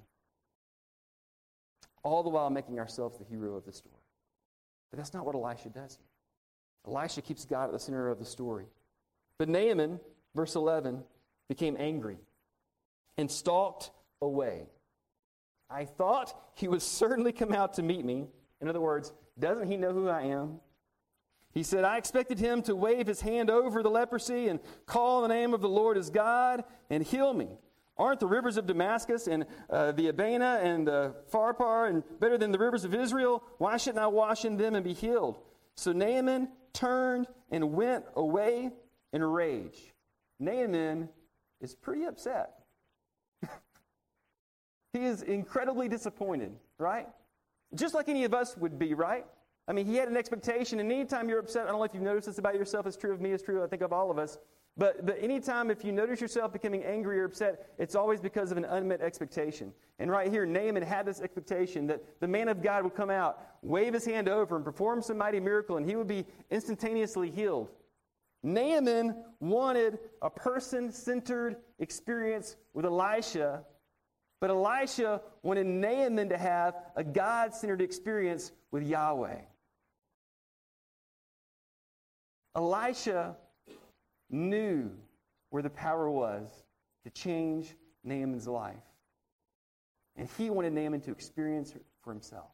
all 2.02 2.22
the 2.22 2.28
while 2.28 2.50
making 2.50 2.78
ourselves 2.78 3.16
the 3.16 3.24
hero 3.24 3.54
of 3.54 3.64
the 3.64 3.72
story. 3.72 3.94
But 4.90 4.98
that's 4.98 5.14
not 5.14 5.26
what 5.26 5.34
Elisha 5.34 5.68
does. 5.68 5.98
Elisha 6.86 7.22
keeps 7.22 7.44
God 7.44 7.64
at 7.64 7.72
the 7.72 7.78
center 7.78 8.08
of 8.08 8.18
the 8.18 8.24
story. 8.24 8.66
But 9.38 9.48
Naaman, 9.48 10.00
verse 10.34 10.54
11, 10.54 11.02
became 11.48 11.76
angry 11.78 12.18
and 13.18 13.30
stalked 13.30 13.90
away. 14.20 14.66
I 15.68 15.84
thought 15.84 16.34
he 16.54 16.68
would 16.68 16.82
certainly 16.82 17.32
come 17.32 17.52
out 17.52 17.74
to 17.74 17.82
meet 17.82 18.04
me. 18.04 18.26
In 18.60 18.68
other 18.68 18.80
words, 18.80 19.12
doesn't 19.38 19.68
he 19.68 19.76
know 19.76 19.92
who 19.92 20.08
I 20.08 20.22
am? 20.22 20.60
He 21.52 21.62
said, 21.62 21.84
I 21.84 21.96
expected 21.96 22.38
him 22.38 22.62
to 22.62 22.76
wave 22.76 23.06
his 23.06 23.22
hand 23.22 23.50
over 23.50 23.82
the 23.82 23.90
leprosy 23.90 24.48
and 24.48 24.60
call 24.84 25.22
the 25.22 25.28
name 25.28 25.54
of 25.54 25.62
the 25.62 25.68
Lord 25.68 25.96
as 25.96 26.10
God 26.10 26.64
and 26.90 27.02
heal 27.02 27.32
me. 27.32 27.48
Aren't 27.98 28.20
the 28.20 28.26
rivers 28.26 28.58
of 28.58 28.66
Damascus 28.66 29.26
and 29.26 29.46
uh, 29.70 29.92
the 29.92 30.08
Abana 30.08 30.60
and 30.62 30.86
the 30.86 31.14
Pharpar 31.32 31.88
and 31.88 32.02
better 32.20 32.36
than 32.36 32.52
the 32.52 32.58
rivers 32.58 32.84
of 32.84 32.94
Israel? 32.94 33.42
Why 33.58 33.78
shouldn't 33.78 34.02
I 34.02 34.06
wash 34.06 34.44
in 34.44 34.56
them 34.56 34.74
and 34.74 34.84
be 34.84 34.92
healed? 34.92 35.38
So 35.76 35.92
Naaman 35.92 36.48
turned 36.72 37.26
and 37.50 37.72
went 37.72 38.04
away 38.14 38.70
in 39.12 39.24
rage. 39.24 39.94
Naaman 40.38 41.08
is 41.60 41.74
pretty 41.74 42.04
upset. 42.04 42.50
he 44.92 45.04
is 45.04 45.22
incredibly 45.22 45.88
disappointed, 45.88 46.52
right? 46.78 47.08
Just 47.74 47.94
like 47.94 48.08
any 48.08 48.24
of 48.24 48.34
us 48.34 48.56
would 48.58 48.78
be, 48.78 48.92
right? 48.92 49.24
I 49.68 49.72
mean, 49.72 49.86
he 49.86 49.96
had 49.96 50.08
an 50.08 50.16
expectation, 50.16 50.80
and 50.80 50.92
anytime 50.92 51.28
you're 51.28 51.40
upset, 51.40 51.64
I 51.64 51.70
don't 51.70 51.78
know 51.78 51.84
if 51.84 51.94
you've 51.94 52.02
noticed 52.02 52.26
this 52.26 52.38
about 52.38 52.54
yourself, 52.54 52.86
it's 52.86 52.96
true 52.96 53.12
of 53.12 53.20
me, 53.20 53.32
it's 53.32 53.42
true, 53.42 53.64
I 53.64 53.66
think, 53.66 53.82
of 53.82 53.92
all 53.92 54.10
of 54.10 54.18
us. 54.18 54.38
But, 54.78 55.06
but 55.06 55.16
anytime 55.22 55.70
if 55.70 55.84
you 55.84 55.92
notice 55.92 56.20
yourself 56.20 56.52
becoming 56.52 56.84
angry 56.84 57.18
or 57.18 57.24
upset, 57.24 57.70
it's 57.78 57.94
always 57.94 58.20
because 58.20 58.52
of 58.52 58.58
an 58.58 58.66
unmet 58.66 59.00
expectation. 59.00 59.72
And 59.98 60.10
right 60.10 60.30
here, 60.30 60.44
Naaman 60.44 60.82
had 60.82 61.06
this 61.06 61.20
expectation 61.20 61.86
that 61.86 62.02
the 62.20 62.28
man 62.28 62.48
of 62.48 62.62
God 62.62 62.84
would 62.84 62.94
come 62.94 63.08
out, 63.08 63.40
wave 63.62 63.94
his 63.94 64.04
hand 64.04 64.28
over, 64.28 64.54
and 64.54 64.64
perform 64.64 65.00
some 65.00 65.16
mighty 65.16 65.40
miracle, 65.40 65.78
and 65.78 65.88
he 65.88 65.96
would 65.96 66.06
be 66.06 66.26
instantaneously 66.50 67.30
healed. 67.30 67.70
Naaman 68.42 69.16
wanted 69.40 69.98
a 70.20 70.28
person 70.28 70.92
centered 70.92 71.56
experience 71.78 72.56
with 72.74 72.84
Elisha, 72.84 73.64
but 74.42 74.50
Elisha 74.50 75.22
wanted 75.42 75.66
Naaman 75.66 76.28
to 76.28 76.36
have 76.36 76.74
a 76.96 77.02
God 77.02 77.54
centered 77.54 77.80
experience 77.80 78.52
with 78.70 78.82
Yahweh. 78.82 79.38
Elisha 82.54 83.36
knew 84.36 84.90
where 85.50 85.62
the 85.62 85.70
power 85.70 86.10
was 86.10 86.48
to 87.04 87.10
change 87.10 87.74
Naaman's 88.04 88.46
life. 88.46 88.76
And 90.16 90.28
he 90.38 90.50
wanted 90.50 90.72
Naaman 90.72 91.00
to 91.02 91.10
experience 91.10 91.74
it 91.74 91.84
for 92.02 92.12
himself. 92.12 92.50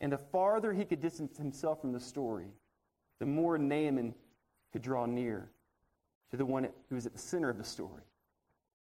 And 0.00 0.12
the 0.12 0.18
farther 0.18 0.72
he 0.72 0.84
could 0.84 1.00
distance 1.00 1.36
himself 1.36 1.80
from 1.80 1.92
the 1.92 2.00
story, 2.00 2.48
the 3.18 3.26
more 3.26 3.58
Naaman 3.58 4.14
could 4.72 4.82
draw 4.82 5.06
near 5.06 5.50
to 6.30 6.36
the 6.36 6.44
one 6.44 6.68
who 6.88 6.94
was 6.94 7.06
at 7.06 7.12
the 7.12 7.18
center 7.18 7.50
of 7.50 7.58
the 7.58 7.64
story 7.64 8.02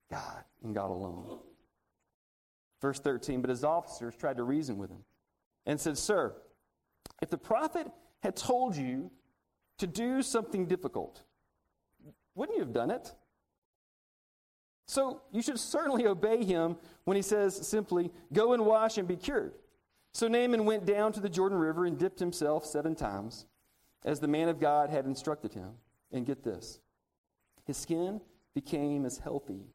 God 0.10 0.44
and 0.64 0.74
God 0.74 0.90
alone. 0.90 1.40
Verse 2.82 3.00
13 3.00 3.42
But 3.42 3.50
his 3.50 3.64
officers 3.64 4.16
tried 4.16 4.38
to 4.38 4.44
reason 4.44 4.78
with 4.78 4.90
him 4.90 5.04
and 5.66 5.80
said, 5.80 5.98
Sir, 5.98 6.34
if 7.22 7.30
the 7.30 7.38
prophet 7.38 7.88
had 8.22 8.36
told 8.36 8.76
you 8.76 9.12
to 9.78 9.88
do 9.88 10.22
something 10.22 10.66
difficult, 10.66 11.22
wouldn't 12.38 12.58
you 12.58 12.64
have 12.64 12.74
done 12.74 12.92
it? 12.92 13.14
So 14.88 15.22
you 15.32 15.42
should 15.42 15.60
certainly 15.60 16.06
obey 16.06 16.46
him 16.46 16.78
when 17.04 17.18
he 17.18 17.24
says 17.24 17.68
simply, 17.68 18.12
Go 18.32 18.54
and 18.54 18.66
wash 18.66 18.98
and 18.98 19.08
be 19.08 19.18
cured. 19.18 19.54
So 20.14 20.28
Naaman 20.28 20.64
went 20.64 20.86
down 20.86 21.12
to 21.14 21.20
the 21.20 21.30
Jordan 21.30 21.58
River 21.58 21.86
and 21.86 21.98
dipped 21.98 22.20
himself 22.20 22.66
seven 22.66 22.96
times, 22.96 23.46
as 24.06 24.20
the 24.20 24.28
man 24.28 24.48
of 24.48 24.60
God 24.60 24.90
had 24.90 25.06
instructed 25.06 25.54
him. 25.54 25.72
And 26.12 26.26
get 26.26 26.42
this 26.42 26.80
his 27.66 27.76
skin 27.76 28.22
became 28.56 29.06
as 29.06 29.18
healthy 29.18 29.66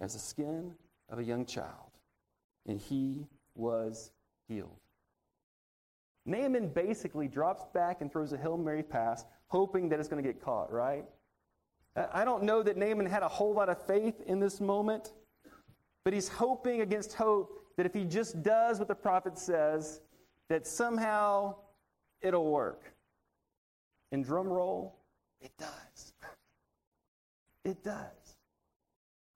as 0.00 0.14
the 0.14 0.18
skin 0.18 0.72
of 1.08 1.20
a 1.20 1.24
young 1.24 1.46
child, 1.46 1.92
and 2.66 2.80
he 2.80 3.26
was 3.54 4.10
healed. 4.48 4.80
Naaman 6.24 6.68
basically 6.68 7.28
drops 7.28 7.64
back 7.72 8.00
and 8.00 8.10
throws 8.10 8.32
a 8.32 8.36
Hail 8.36 8.56
Mary 8.56 8.82
pass, 8.82 9.24
hoping 9.46 9.88
that 9.90 10.00
it's 10.00 10.08
going 10.08 10.22
to 10.22 10.28
get 10.28 10.42
caught, 10.42 10.72
right? 10.72 11.04
I 12.12 12.24
don't 12.24 12.42
know 12.42 12.62
that 12.62 12.76
Naaman 12.76 13.06
had 13.06 13.22
a 13.22 13.28
whole 13.28 13.54
lot 13.54 13.68
of 13.68 13.84
faith 13.86 14.20
in 14.26 14.38
this 14.38 14.60
moment, 14.60 15.12
but 16.04 16.12
he's 16.12 16.28
hoping 16.28 16.82
against 16.82 17.14
hope 17.14 17.64
that 17.76 17.86
if 17.86 17.94
he 17.94 18.04
just 18.04 18.42
does 18.42 18.78
what 18.78 18.88
the 18.88 18.94
prophet 18.94 19.38
says, 19.38 20.00
that 20.48 20.66
somehow 20.66 21.54
it'll 22.20 22.50
work. 22.50 22.92
And 24.12 24.24
drum 24.24 24.48
roll, 24.48 24.96
it 25.40 25.52
does. 25.58 26.12
It 27.64 27.82
does. 27.82 28.36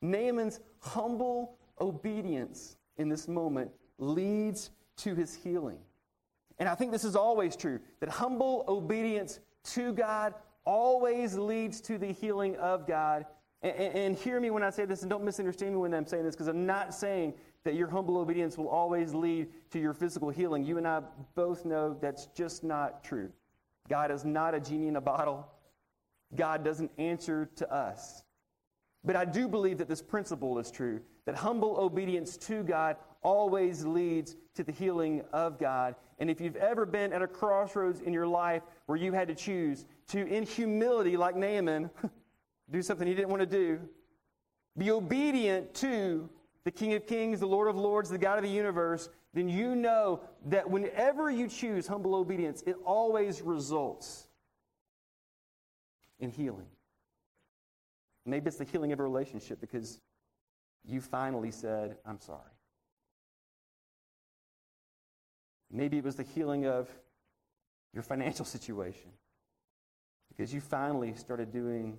Naaman's 0.02 0.60
humble 0.78 1.56
obedience 1.80 2.76
in 2.96 3.08
this 3.08 3.26
moment 3.26 3.72
leads 3.98 4.70
to 4.98 5.16
his 5.16 5.34
healing. 5.34 5.80
And 6.60 6.68
I 6.68 6.76
think 6.76 6.92
this 6.92 7.02
is 7.02 7.16
always 7.16 7.56
true 7.56 7.80
that 7.98 8.08
humble 8.08 8.64
obedience 8.68 9.40
to 9.64 9.92
God 9.92 10.34
always 10.64 11.36
leads 11.36 11.80
to 11.82 11.98
the 11.98 12.12
healing 12.12 12.56
of 12.56 12.86
God. 12.86 13.26
And, 13.62 13.74
and, 13.74 13.94
and 13.94 14.16
hear 14.16 14.40
me 14.40 14.50
when 14.50 14.62
I 14.62 14.70
say 14.70 14.84
this, 14.84 15.02
and 15.02 15.10
don't 15.10 15.24
misunderstand 15.24 15.72
me 15.72 15.78
when 15.78 15.94
I'm 15.94 16.06
saying 16.06 16.24
this, 16.24 16.34
because 16.34 16.48
I'm 16.48 16.66
not 16.66 16.94
saying 16.94 17.34
that 17.64 17.74
your 17.74 17.88
humble 17.88 18.16
obedience 18.18 18.56
will 18.56 18.68
always 18.68 19.12
lead 19.12 19.48
to 19.70 19.78
your 19.78 19.92
physical 19.92 20.30
healing. 20.30 20.64
You 20.64 20.78
and 20.78 20.88
I 20.88 21.02
both 21.34 21.64
know 21.64 21.96
that's 22.00 22.26
just 22.26 22.64
not 22.64 23.04
true. 23.04 23.30
God 23.88 24.10
is 24.10 24.24
not 24.24 24.54
a 24.54 24.60
genie 24.60 24.88
in 24.88 24.96
a 24.96 25.00
bottle. 25.00 25.46
God 26.34 26.64
doesn't 26.64 26.90
answer 26.96 27.50
to 27.56 27.72
us. 27.72 28.22
But 29.04 29.16
I 29.16 29.24
do 29.24 29.48
believe 29.48 29.78
that 29.78 29.88
this 29.88 30.02
principle 30.02 30.58
is 30.58 30.70
true 30.70 31.00
that 31.26 31.34
humble 31.34 31.76
obedience 31.78 32.36
to 32.36 32.62
God 32.62 32.96
always 33.22 33.84
leads 33.84 34.36
to 34.54 34.64
the 34.64 34.72
healing 34.72 35.22
of 35.32 35.58
God. 35.58 35.94
And 36.18 36.30
if 36.30 36.40
you've 36.40 36.56
ever 36.56 36.86
been 36.86 37.12
at 37.12 37.22
a 37.22 37.26
crossroads 37.26 38.00
in 38.00 38.12
your 38.12 38.26
life 38.26 38.62
where 38.86 38.98
you 38.98 39.12
had 39.12 39.28
to 39.28 39.34
choose 39.34 39.84
to, 40.10 40.26
in 40.26 40.44
humility, 40.44 41.16
like 41.16 41.36
Naaman, 41.36 41.90
do 42.70 42.82
something 42.82 43.06
he 43.06 43.14
didn't 43.14 43.30
want 43.30 43.40
to 43.40 43.46
do, 43.46 43.80
be 44.76 44.90
obedient 44.90 45.74
to 45.74 46.28
the 46.64 46.70
King 46.70 46.94
of 46.94 47.06
Kings, 47.06 47.40
the 47.40 47.46
Lord 47.46 47.68
of 47.68 47.76
Lords, 47.76 48.10
the 48.10 48.18
God 48.18 48.38
of 48.38 48.44
the 48.44 48.50
universe, 48.50 49.08
then 49.32 49.48
you 49.48 49.74
know 49.74 50.20
that 50.46 50.68
whenever 50.68 51.30
you 51.30 51.48
choose 51.48 51.86
humble 51.86 52.14
obedience, 52.14 52.62
it 52.66 52.76
always 52.84 53.40
results 53.40 54.26
in 56.18 56.30
healing. 56.30 56.66
Maybe 58.26 58.48
it's 58.48 58.58
the 58.58 58.64
healing 58.64 58.92
of 58.92 59.00
a 59.00 59.02
relationship 59.02 59.60
because 59.60 60.00
you 60.84 61.00
finally 61.00 61.50
said, 61.50 61.96
I'm 62.04 62.20
sorry. 62.20 62.40
Maybe 65.70 65.98
it 65.98 66.04
was 66.04 66.16
the 66.16 66.24
healing 66.24 66.66
of 66.66 66.88
your 67.94 68.02
financial 68.02 68.44
situation 68.56 69.10
because 70.30 70.54
you 70.54 70.60
finally 70.60 71.14
started 71.14 71.52
doing 71.52 71.98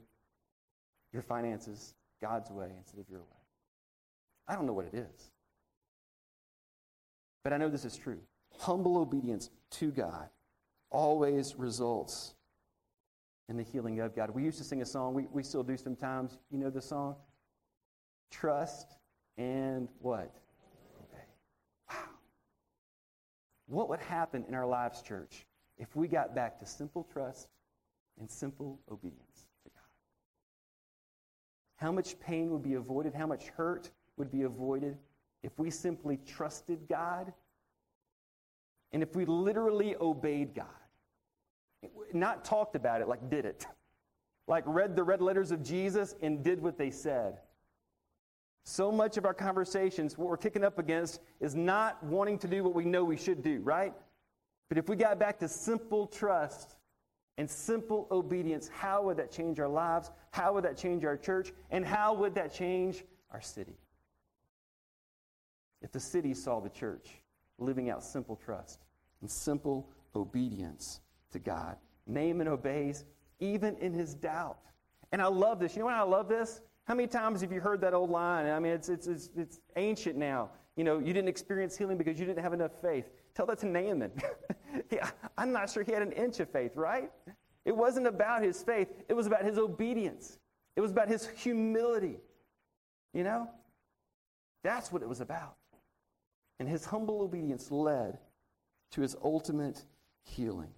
your 1.14 1.22
finances 1.22 1.94
God's 2.22 2.50
way 2.50 2.70
instead 2.78 3.00
of 3.00 3.10
your 3.10 3.20
way. 3.20 3.26
I 4.48 4.56
don't 4.56 4.66
know 4.66 4.74
what 4.74 4.86
it 4.86 4.94
is. 4.94 5.32
But 7.44 7.54
I 7.54 7.58
know 7.58 7.70
this 7.70 7.86
is 7.86 7.98
true. 7.98 8.20
Humble 8.60 8.98
obedience 8.98 9.50
to 9.72 9.92
God 9.92 10.30
always 10.90 11.56
results 11.56 12.36
in 13.50 13.58
the 13.58 13.64
healing 13.64 14.00
of 14.00 14.16
God. 14.16 14.30
We 14.30 14.44
used 14.44 14.58
to 14.60 14.64
sing 14.64 14.82
a 14.82 14.86
song, 14.86 15.14
we, 15.14 15.28
we 15.32 15.44
still 15.44 15.64
do 15.64 15.78
sometimes. 15.78 16.38
You 16.52 16.60
know 16.60 16.70
the 16.70 16.82
song? 16.82 17.16
Trust 18.30 18.96
and 19.38 19.90
what? 20.00 20.36
Obey. 21.00 21.24
Wow. 21.90 21.96
What 23.68 23.90
would 23.90 24.00
happen 24.00 24.46
in 24.48 24.54
our 24.54 24.66
lives, 24.66 25.02
church, 25.02 25.46
if 25.78 25.96
we 25.96 26.08
got 26.08 26.36
back 26.36 26.60
to 26.60 26.66
simple 26.66 27.06
trust 27.12 27.48
and 28.20 28.30
simple 28.30 28.80
obedience 28.92 29.48
to 29.64 29.70
God? 29.70 29.82
How 31.78 31.92
much 31.92 32.20
pain 32.20 32.52
would 32.52 32.64
be 32.64 32.76
avoided? 32.76 33.14
How 33.14 33.28
much 33.28 33.48
hurt 33.50 33.90
would 34.18 34.32
be 34.32 34.44
avoided 34.44 34.98
if 35.44 35.58
we 35.58 35.70
simply 35.70 36.20
trusted 36.26 36.80
God 36.88 37.34
and 38.92 39.02
if 39.02 39.16
we 39.16 39.26
literally 39.26 39.96
obeyed 40.00 40.54
God? 40.54 40.66
Not 42.14 42.46
talked 42.46 42.76
about 42.76 43.02
it, 43.02 43.08
like 43.08 43.30
did 43.30 43.46
it. 43.46 43.66
Like 44.48 44.64
read 44.68 44.96
the 44.96 45.04
red 45.04 45.22
letters 45.22 45.52
of 45.52 45.64
Jesus 45.64 46.16
and 46.22 46.44
did 46.44 46.62
what 46.62 46.78
they 46.78 46.92
said. 46.92 47.40
So 48.64 48.92
much 48.92 49.18
of 49.18 49.26
our 49.26 49.34
conversations, 49.34 50.18
what 50.18 50.30
we're 50.30 50.38
kicking 50.38 50.64
up 50.64 50.78
against 50.78 51.22
is 51.40 51.56
not 51.56 52.04
wanting 52.04 52.38
to 52.40 52.48
do 52.48 52.64
what 52.64 52.76
we 52.76 52.86
know 52.86 53.04
we 53.04 53.18
should 53.18 53.42
do, 53.42 53.60
right? 53.62 53.94
But 54.70 54.78
if 54.78 54.88
we 54.88 54.96
got 54.96 55.20
back 55.20 55.40
to 55.40 55.48
simple 55.48 56.06
trust 56.06 56.76
and 57.42 57.50
simple 57.50 58.08
obedience, 58.12 58.70
how 58.72 59.02
would 59.02 59.18
that 59.18 59.32
change 59.32 59.60
our 59.60 59.68
lives? 59.68 60.12
How 60.30 60.54
would 60.54 60.64
that 60.64 60.78
change 60.78 61.04
our 61.04 61.18
church? 61.18 61.54
And 61.72 61.84
how 61.84 62.14
would 62.14 62.36
that 62.36 62.54
change 62.54 63.04
our 63.32 63.42
city? 63.42 63.80
If 65.82 65.92
the 65.92 66.00
city 66.00 66.36
saw 66.36 66.60
the 66.60 66.70
church 66.70 67.10
living 67.58 67.90
out 67.90 68.04
simple 68.04 68.36
trust 68.36 68.82
and 69.22 69.32
simple 69.32 69.90
obedience 70.16 71.00
to 71.32 71.40
God, 71.40 71.78
Naaman 72.06 72.48
obeys 72.48 73.06
even 73.40 73.76
in 73.78 73.92
his 73.92 74.14
doubt. 74.14 74.60
And 75.12 75.20
I 75.20 75.26
love 75.26 75.60
this. 75.60 75.76
You 75.76 75.80
know 75.80 75.88
why 75.88 75.98
I 75.98 76.04
love 76.04 76.30
this? 76.30 76.62
How 76.84 76.94
many 76.94 77.08
times 77.08 77.42
have 77.42 77.52
you 77.52 77.60
heard 77.60 77.82
that 77.82 77.96
old 77.96 78.12
line? 78.12 78.46
I 78.46 78.60
mean, 78.60 78.74
it's, 78.74 78.88
it's, 78.88 79.08
it's, 79.08 79.32
it's 79.36 79.60
ancient 79.78 80.16
now. 80.16 80.52
You 80.76 80.84
know, 80.84 81.00
you 81.00 81.12
didn't 81.12 81.30
experience 81.30 81.76
healing 81.76 81.98
because 81.98 82.20
you 82.20 82.28
didn't 82.28 82.44
have 82.44 82.54
enough 82.54 82.80
faith. 82.84 83.10
Tell 83.34 83.48
that 83.48 83.58
to 83.62 83.66
Naaman. 83.66 84.12
yeah, 84.92 85.10
I'm 85.38 85.52
not 85.52 85.70
sure 85.70 85.84
he 85.84 85.92
had 85.92 86.02
an 86.02 86.12
inch 86.12 86.40
of 86.40 86.50
faith, 86.50 86.76
right? 86.76 87.10
It 87.66 87.76
wasn't 87.76 88.08
about 88.08 88.44
his 88.44 88.62
faith, 88.64 88.88
it 89.08 89.14
was 89.14 89.28
about 89.28 89.44
his 89.44 89.58
obedience, 89.58 90.38
it 90.76 90.82
was 90.82 90.92
about 90.92 91.08
his 91.08 91.28
humility. 91.28 92.18
You 93.14 93.24
know? 93.24 93.50
That's 94.64 94.92
what 94.92 95.02
it 95.02 95.10
was 95.10 95.22
about. 95.22 95.56
And 96.60 96.70
his 96.70 96.86
humble 96.86 97.22
obedience 97.22 97.72
led 97.72 98.20
to 98.92 99.02
his 99.02 99.16
ultimate 99.24 99.84
healing. 100.24 100.70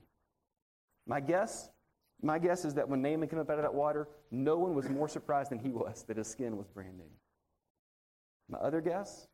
My 1.06 1.20
guess, 1.20 1.70
my 2.22 2.40
guess 2.40 2.64
is 2.64 2.74
that 2.76 2.88
when 2.88 3.02
Naaman 3.02 3.28
came 3.28 3.40
up 3.40 3.50
out 3.50 3.58
of 3.58 3.64
that 3.64 3.74
water, 3.74 4.08
no 4.32 4.58
one 4.58 4.74
was 4.74 4.90
more 4.90 5.10
surprised 5.10 5.52
than 5.52 5.60
he 5.60 5.70
was 5.70 6.04
that 6.08 6.18
his 6.18 6.28
skin 6.28 6.58
was 6.58 6.68
brand 6.68 6.98
new. 6.98 7.10
My 8.50 8.58
other 8.60 8.82
guess 8.82 9.28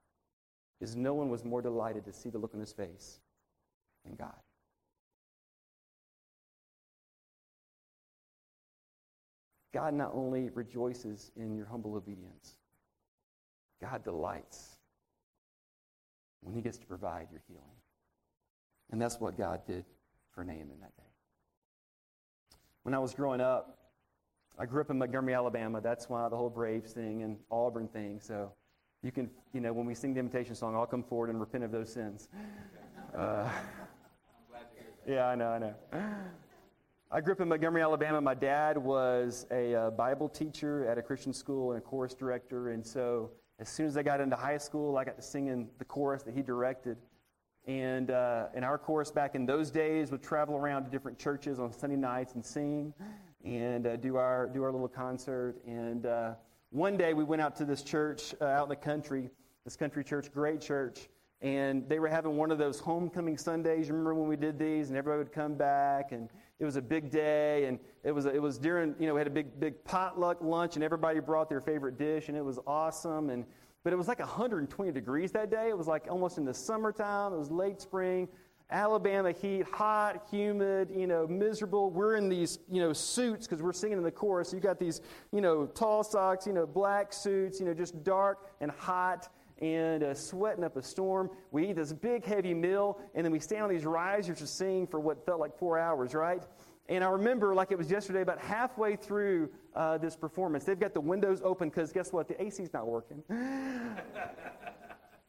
is 0.81 0.95
no 0.95 1.13
one 1.13 1.29
was 1.29 1.43
more 1.43 1.61
delighted 1.61 2.05
to 2.05 2.13
see 2.13 2.29
the 2.29 2.37
look 2.37 2.53
on 2.53 2.59
his 2.59 2.71
face 2.71 3.19
than 4.03 4.15
God. 4.15 4.35
God 9.73 9.93
not 9.93 10.12
only 10.13 10.49
rejoices 10.49 11.32
in 11.36 11.55
your 11.55 11.65
humble 11.65 11.95
obedience, 11.95 12.55
God 13.82 14.03
delights 14.03 14.77
when 16.41 16.53
he 16.53 16.62
gets 16.62 16.77
to 16.77 16.86
provide 16.86 17.27
your 17.32 17.41
healing. 17.47 17.63
And 18.91 19.01
that's 19.01 19.19
what 19.19 19.38
God 19.38 19.62
did 19.67 19.86
for 20.32 20.43
Naaman 20.43 20.79
that 20.82 20.95
day. 20.97 21.03
When 22.84 22.93
I 22.93 22.99
was 22.99 23.13
growing 23.13 23.41
up, 23.41 23.77
I 24.58 24.65
grew 24.65 24.82
up 24.82 24.89
in 24.89 24.97
Montgomery, 24.97 25.34
Alabama. 25.34 25.79
That's 25.79 26.10
why 26.10 26.27
the 26.27 26.36
whole 26.36 26.49
Braves 26.49 26.91
thing 26.91 27.23
and 27.23 27.38
Auburn 27.51 27.88
thing. 27.88 28.19
So 28.19 28.51
you 29.03 29.12
can, 29.12 29.29
you 29.53 29.62
know, 29.62 29.71
when 29.71 29.86
we 29.86 29.93
sing 29.93 30.13
the 30.13 30.19
invitation 30.19 30.55
song, 30.55 30.75
I'll 30.75 30.86
come 30.86 31.03
forward 31.03 31.29
and 31.29 31.39
repent 31.39 31.63
of 31.63 31.71
those 31.71 31.91
sins. 31.91 32.27
Uh, 33.17 33.49
yeah, 35.08 35.25
I 35.25 35.36
know, 35.36 35.47
I 35.47 35.58
know. 35.58 35.73
I 37.11 37.21
grew 37.21 37.33
up 37.33 37.41
in 37.41 37.47
Montgomery, 37.47 37.81
Alabama. 37.81 38.21
My 38.21 38.35
dad 38.35 38.77
was 38.77 39.47
a 39.49 39.73
uh, 39.73 39.89
Bible 39.89 40.29
teacher 40.29 40.87
at 40.87 40.99
a 40.99 41.01
Christian 41.01 41.33
school 41.33 41.71
and 41.71 41.79
a 41.79 41.81
chorus 41.81 42.13
director. 42.13 42.69
And 42.69 42.85
so 42.85 43.31
as 43.57 43.67
soon 43.67 43.87
as 43.87 43.97
I 43.97 44.03
got 44.03 44.21
into 44.21 44.35
high 44.35 44.59
school, 44.59 44.95
I 44.95 45.05
got 45.05 45.15
to 45.15 45.23
sing 45.23 45.47
in 45.47 45.67
the 45.79 45.85
chorus 45.85 46.21
that 46.21 46.35
he 46.35 46.43
directed. 46.43 46.97
And, 47.65 48.11
uh, 48.11 48.49
and 48.53 48.63
our 48.63 48.77
chorus 48.77 49.09
back 49.09 49.33
in 49.33 49.47
those 49.47 49.71
days 49.71 50.11
would 50.11 50.21
travel 50.21 50.55
around 50.55 50.83
to 50.83 50.91
different 50.91 51.17
churches 51.17 51.57
on 51.59 51.73
Sunday 51.73 51.95
nights 51.95 52.35
and 52.35 52.45
sing 52.45 52.93
and 53.43 53.87
uh, 53.87 53.95
do, 53.95 54.15
our, 54.15 54.47
do 54.47 54.61
our 54.61 54.71
little 54.71 54.87
concert. 54.87 55.55
And 55.65 56.05
uh, 56.05 56.33
one 56.69 56.95
day 56.95 57.15
we 57.15 57.23
went 57.23 57.41
out 57.41 57.55
to 57.55 57.65
this 57.65 57.81
church 57.81 58.35
uh, 58.39 58.45
out 58.45 58.65
in 58.65 58.69
the 58.69 58.75
country, 58.75 59.31
this 59.63 59.75
country 59.75 60.03
church, 60.03 60.31
great 60.31 60.61
church. 60.61 61.09
And 61.41 61.89
they 61.89 61.97
were 61.97 62.09
having 62.09 62.37
one 62.37 62.51
of 62.51 62.59
those 62.59 62.79
homecoming 62.79 63.37
Sundays. 63.37 63.87
You 63.87 63.93
remember 63.93 64.13
when 64.13 64.29
we 64.29 64.35
did 64.35 64.59
these, 64.59 64.89
and 64.89 64.97
everybody 64.97 65.23
would 65.23 65.31
come 65.31 65.55
back, 65.55 66.11
and 66.11 66.29
it 66.59 66.65
was 66.65 66.75
a 66.75 66.81
big 66.81 67.09
day, 67.09 67.65
and 67.65 67.79
it 68.03 68.11
was 68.11 68.25
it 68.25 68.41
was 68.41 68.57
during 68.57 68.95
you 68.99 69.07
know 69.07 69.13
we 69.13 69.19
had 69.19 69.27
a 69.27 69.31
big 69.31 69.59
big 69.59 69.83
potluck 69.85 70.41
lunch, 70.41 70.75
and 70.75 70.83
everybody 70.83 71.19
brought 71.19 71.49
their 71.49 71.61
favorite 71.61 71.97
dish, 71.97 72.27
and 72.27 72.37
it 72.37 72.43
was 72.43 72.59
awesome. 72.67 73.29
And 73.29 73.45
but 73.83 73.93
it 73.93 73.95
was 73.95 74.07
like 74.07 74.19
120 74.19 74.91
degrees 74.91 75.31
that 75.31 75.49
day. 75.49 75.69
It 75.69 75.77
was 75.77 75.87
like 75.87 76.07
almost 76.09 76.37
in 76.37 76.45
the 76.45 76.53
summertime. 76.53 77.33
It 77.33 77.37
was 77.37 77.49
late 77.49 77.81
spring. 77.81 78.27
Alabama 78.71 79.31
heat, 79.31 79.63
hot, 79.63 80.27
humid, 80.29 80.91
you 80.95 81.07
know, 81.07 81.25
miserable. 81.25 81.89
We're 81.89 82.17
in 82.17 82.29
these, 82.29 82.59
you 82.69 82.81
know, 82.81 82.93
suits 82.93 83.47
because 83.47 83.63
we're 83.63 83.73
singing 83.73 83.97
in 83.97 84.03
the 84.03 84.11
chorus. 84.11 84.53
You 84.53 84.59
got 84.59 84.77
these, 84.77 85.01
you 85.31 85.41
know, 85.41 85.65
tall 85.65 86.03
socks, 86.03 86.45
you 86.45 86.53
know, 86.53 86.67
black 86.67 87.11
suits, 87.11 87.59
you 87.59 87.65
know, 87.65 87.73
just 87.73 88.03
dark 88.03 88.51
and 88.61 88.69
hot 88.69 89.29
and 89.61 90.03
uh, 90.03 90.13
sweating 90.13 90.63
up 90.63 90.77
a 90.77 90.81
storm. 90.81 91.29
We 91.51 91.69
eat 91.69 91.75
this 91.75 91.93
big, 91.93 92.25
heavy 92.25 92.53
meal, 92.53 92.99
and 93.15 93.25
then 93.25 93.31
we 93.31 93.39
stand 93.39 93.63
on 93.63 93.69
these 93.69 93.85
risers 93.85 94.39
to 94.39 94.47
sing 94.47 94.87
for 94.87 94.99
what 94.99 95.25
felt 95.25 95.39
like 95.39 95.57
four 95.57 95.77
hours, 95.77 96.13
right? 96.13 96.41
And 96.87 97.03
I 97.03 97.09
remember, 97.09 97.53
like 97.53 97.71
it 97.71 97.77
was 97.77 97.91
yesterday, 97.91 98.21
about 98.21 98.39
halfway 98.39 98.95
through 98.95 99.49
uh, 99.75 99.99
this 99.99 100.15
performance, 100.15 100.63
they've 100.63 100.79
got 100.79 100.93
the 100.93 101.01
windows 101.01 101.41
open 101.43 101.69
because 101.69 101.91
guess 101.91 102.11
what? 102.11 102.27
The 102.27 102.41
AC's 102.41 102.73
not 102.73 102.87
working. 102.87 103.21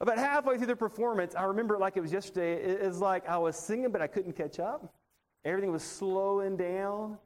about 0.01 0.17
halfway 0.17 0.57
through 0.57 0.69
the 0.69 0.77
performance, 0.77 1.35
I 1.35 1.45
remember 1.45 1.79
like 1.79 1.99
it 1.99 2.01
was 2.01 2.13
yesterday. 2.13 2.55
It 2.55 2.83
was 2.83 3.01
like 3.01 3.29
I 3.29 3.37
was 3.37 3.57
singing, 3.57 3.91
but 3.93 4.01
I 4.01 4.07
couldn't 4.07 4.33
catch 4.33 4.59
up. 4.59 4.95
Everything 5.45 5.71
was 5.71 5.83
slowing 5.83 6.57
down. 6.57 7.19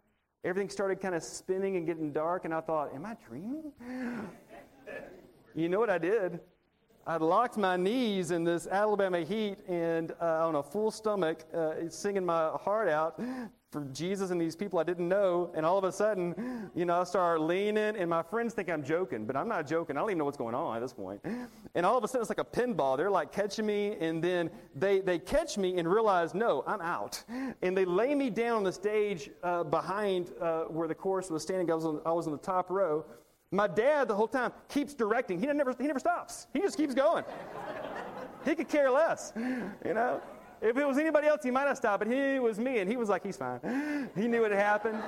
Everything 0.44 0.68
started 0.68 1.00
kind 1.00 1.14
of 1.14 1.22
spinning 1.22 1.76
and 1.76 1.86
getting 1.86 2.12
dark, 2.12 2.44
and 2.44 2.52
I 2.52 2.60
thought, 2.60 2.92
Am 2.92 3.06
I 3.06 3.16
dreaming? 3.26 3.72
you 5.54 5.68
know 5.68 5.78
what 5.78 5.90
I 5.90 5.98
did? 5.98 6.40
I'd 7.06 7.20
locked 7.20 7.58
my 7.58 7.76
knees 7.76 8.30
in 8.30 8.44
this 8.44 8.66
Alabama 8.66 9.20
heat 9.20 9.58
and 9.68 10.12
uh, 10.22 10.46
on 10.46 10.54
a 10.54 10.62
full 10.62 10.90
stomach, 10.90 11.44
uh, 11.54 11.72
singing 11.90 12.24
my 12.24 12.48
heart 12.62 12.88
out 12.88 13.20
for 13.70 13.84
Jesus 13.92 14.30
and 14.30 14.40
these 14.40 14.56
people 14.56 14.78
I 14.78 14.84
didn't 14.84 15.08
know. 15.08 15.50
And 15.54 15.66
all 15.66 15.76
of 15.76 15.84
a 15.84 15.92
sudden, 15.92 16.70
you 16.74 16.86
know, 16.86 17.00
I 17.00 17.04
start 17.04 17.42
leaning, 17.42 17.96
and 17.96 18.08
my 18.08 18.22
friends 18.22 18.54
think 18.54 18.70
I'm 18.70 18.82
joking, 18.82 19.26
but 19.26 19.36
I'm 19.36 19.48
not 19.48 19.66
joking. 19.66 19.98
I 19.98 20.00
don't 20.00 20.10
even 20.10 20.18
know 20.18 20.24
what's 20.24 20.38
going 20.38 20.54
on 20.54 20.76
at 20.76 20.80
this 20.80 20.94
point. 20.94 21.20
And 21.74 21.84
all 21.84 21.98
of 21.98 22.04
a 22.04 22.08
sudden, 22.08 22.22
it's 22.22 22.30
like 22.30 22.38
a 22.38 22.44
pinball. 22.44 22.96
They're 22.96 23.10
like 23.10 23.32
catching 23.32 23.66
me, 23.66 23.96
and 24.00 24.24
then 24.24 24.48
they, 24.74 25.00
they 25.00 25.18
catch 25.18 25.58
me 25.58 25.76
and 25.76 25.86
realize, 25.86 26.34
no, 26.34 26.64
I'm 26.66 26.80
out. 26.80 27.22
And 27.60 27.76
they 27.76 27.84
lay 27.84 28.14
me 28.14 28.30
down 28.30 28.58
on 28.58 28.64
the 28.64 28.72
stage 28.72 29.28
uh, 29.42 29.64
behind 29.64 30.30
uh, 30.40 30.62
where 30.62 30.88
the 30.88 30.94
chorus 30.94 31.28
was 31.28 31.42
standing. 31.42 31.70
I 31.70 31.74
was, 31.74 31.84
on, 31.84 32.00
I 32.06 32.12
was 32.12 32.26
on 32.26 32.32
the 32.32 32.38
top 32.38 32.70
row. 32.70 33.04
My 33.54 33.68
dad, 33.68 34.08
the 34.08 34.14
whole 34.14 34.26
time, 34.26 34.52
keeps 34.68 34.94
directing. 34.94 35.38
He 35.38 35.46
never, 35.46 35.74
he 35.78 35.86
never 35.86 36.00
stops. 36.00 36.48
He 36.52 36.60
just 36.60 36.76
keeps 36.76 36.92
going. 36.94 37.24
he 38.44 38.54
could 38.56 38.68
care 38.68 38.90
less, 38.90 39.32
you 39.36 39.94
know? 39.94 40.20
If 40.60 40.76
it 40.76 40.86
was 40.86 40.98
anybody 40.98 41.28
else, 41.28 41.44
he 41.44 41.50
might 41.50 41.68
have 41.68 41.76
stopped, 41.76 42.04
but 42.04 42.12
he 42.12 42.40
was 42.40 42.58
me, 42.58 42.80
and 42.80 42.90
he 42.90 42.96
was 42.96 43.08
like, 43.08 43.24
he's 43.24 43.36
fine. 43.36 44.10
He 44.16 44.26
knew 44.26 44.42
what 44.42 44.50
had 44.50 44.60
happened. 44.60 45.00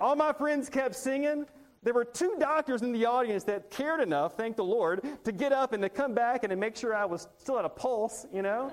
All 0.00 0.14
my 0.14 0.32
friends 0.32 0.68
kept 0.68 0.94
singing. 0.94 1.46
There 1.82 1.94
were 1.94 2.04
two 2.04 2.36
doctors 2.38 2.82
in 2.82 2.92
the 2.92 3.04
audience 3.04 3.42
that 3.44 3.70
cared 3.70 4.00
enough, 4.00 4.36
thank 4.36 4.56
the 4.56 4.64
Lord, 4.64 5.04
to 5.24 5.32
get 5.32 5.52
up 5.52 5.72
and 5.72 5.82
to 5.82 5.88
come 5.88 6.14
back 6.14 6.44
and 6.44 6.50
to 6.50 6.56
make 6.56 6.76
sure 6.76 6.94
I 6.94 7.04
was 7.04 7.26
still 7.38 7.58
at 7.58 7.64
a 7.64 7.68
pulse, 7.68 8.26
you 8.32 8.42
know? 8.42 8.72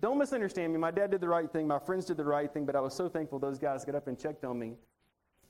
Don't 0.00 0.18
misunderstand 0.18 0.72
me. 0.72 0.78
My 0.78 0.90
dad 0.90 1.10
did 1.10 1.20
the 1.20 1.28
right 1.28 1.50
thing. 1.50 1.66
My 1.66 1.78
friends 1.78 2.06
did 2.06 2.16
the 2.16 2.24
right 2.24 2.52
thing, 2.52 2.64
but 2.64 2.76
I 2.76 2.80
was 2.80 2.94
so 2.94 3.08
thankful 3.08 3.38
those 3.38 3.58
guys 3.58 3.84
got 3.84 3.94
up 3.94 4.06
and 4.06 4.18
checked 4.18 4.44
on 4.44 4.58
me. 4.58 4.74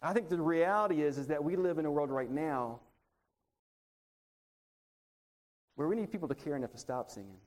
I 0.05 0.13
think 0.13 0.29
the 0.29 0.37
reality 0.37 1.03
is, 1.03 1.17
is 1.17 1.29
that 1.29 1.43
we 1.43 1.57
live 1.57 1.79
in 1.79 1.87
a 1.87 1.91
world 1.91 2.11
right 2.11 2.31
now 2.31 2.81
where 5.77 5.89
we 5.89 5.97
need 5.97 6.13
people 6.13 6.29
to 6.29 6.35
care 6.35 6.57
enough 6.57 6.73
to 6.73 6.79
stop 6.79 7.11
singing, 7.11 7.39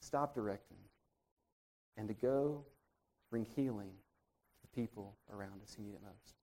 stop 0.00 0.34
directing, 0.34 0.76
and 1.96 2.06
to 2.06 2.14
go 2.14 2.64
bring 3.30 3.46
healing 3.56 3.88
to 3.88 4.60
the 4.62 4.80
people 4.80 5.16
around 5.32 5.62
us 5.62 5.74
who 5.74 5.82
need 5.82 5.94
it 5.94 6.02
most. 6.02 6.34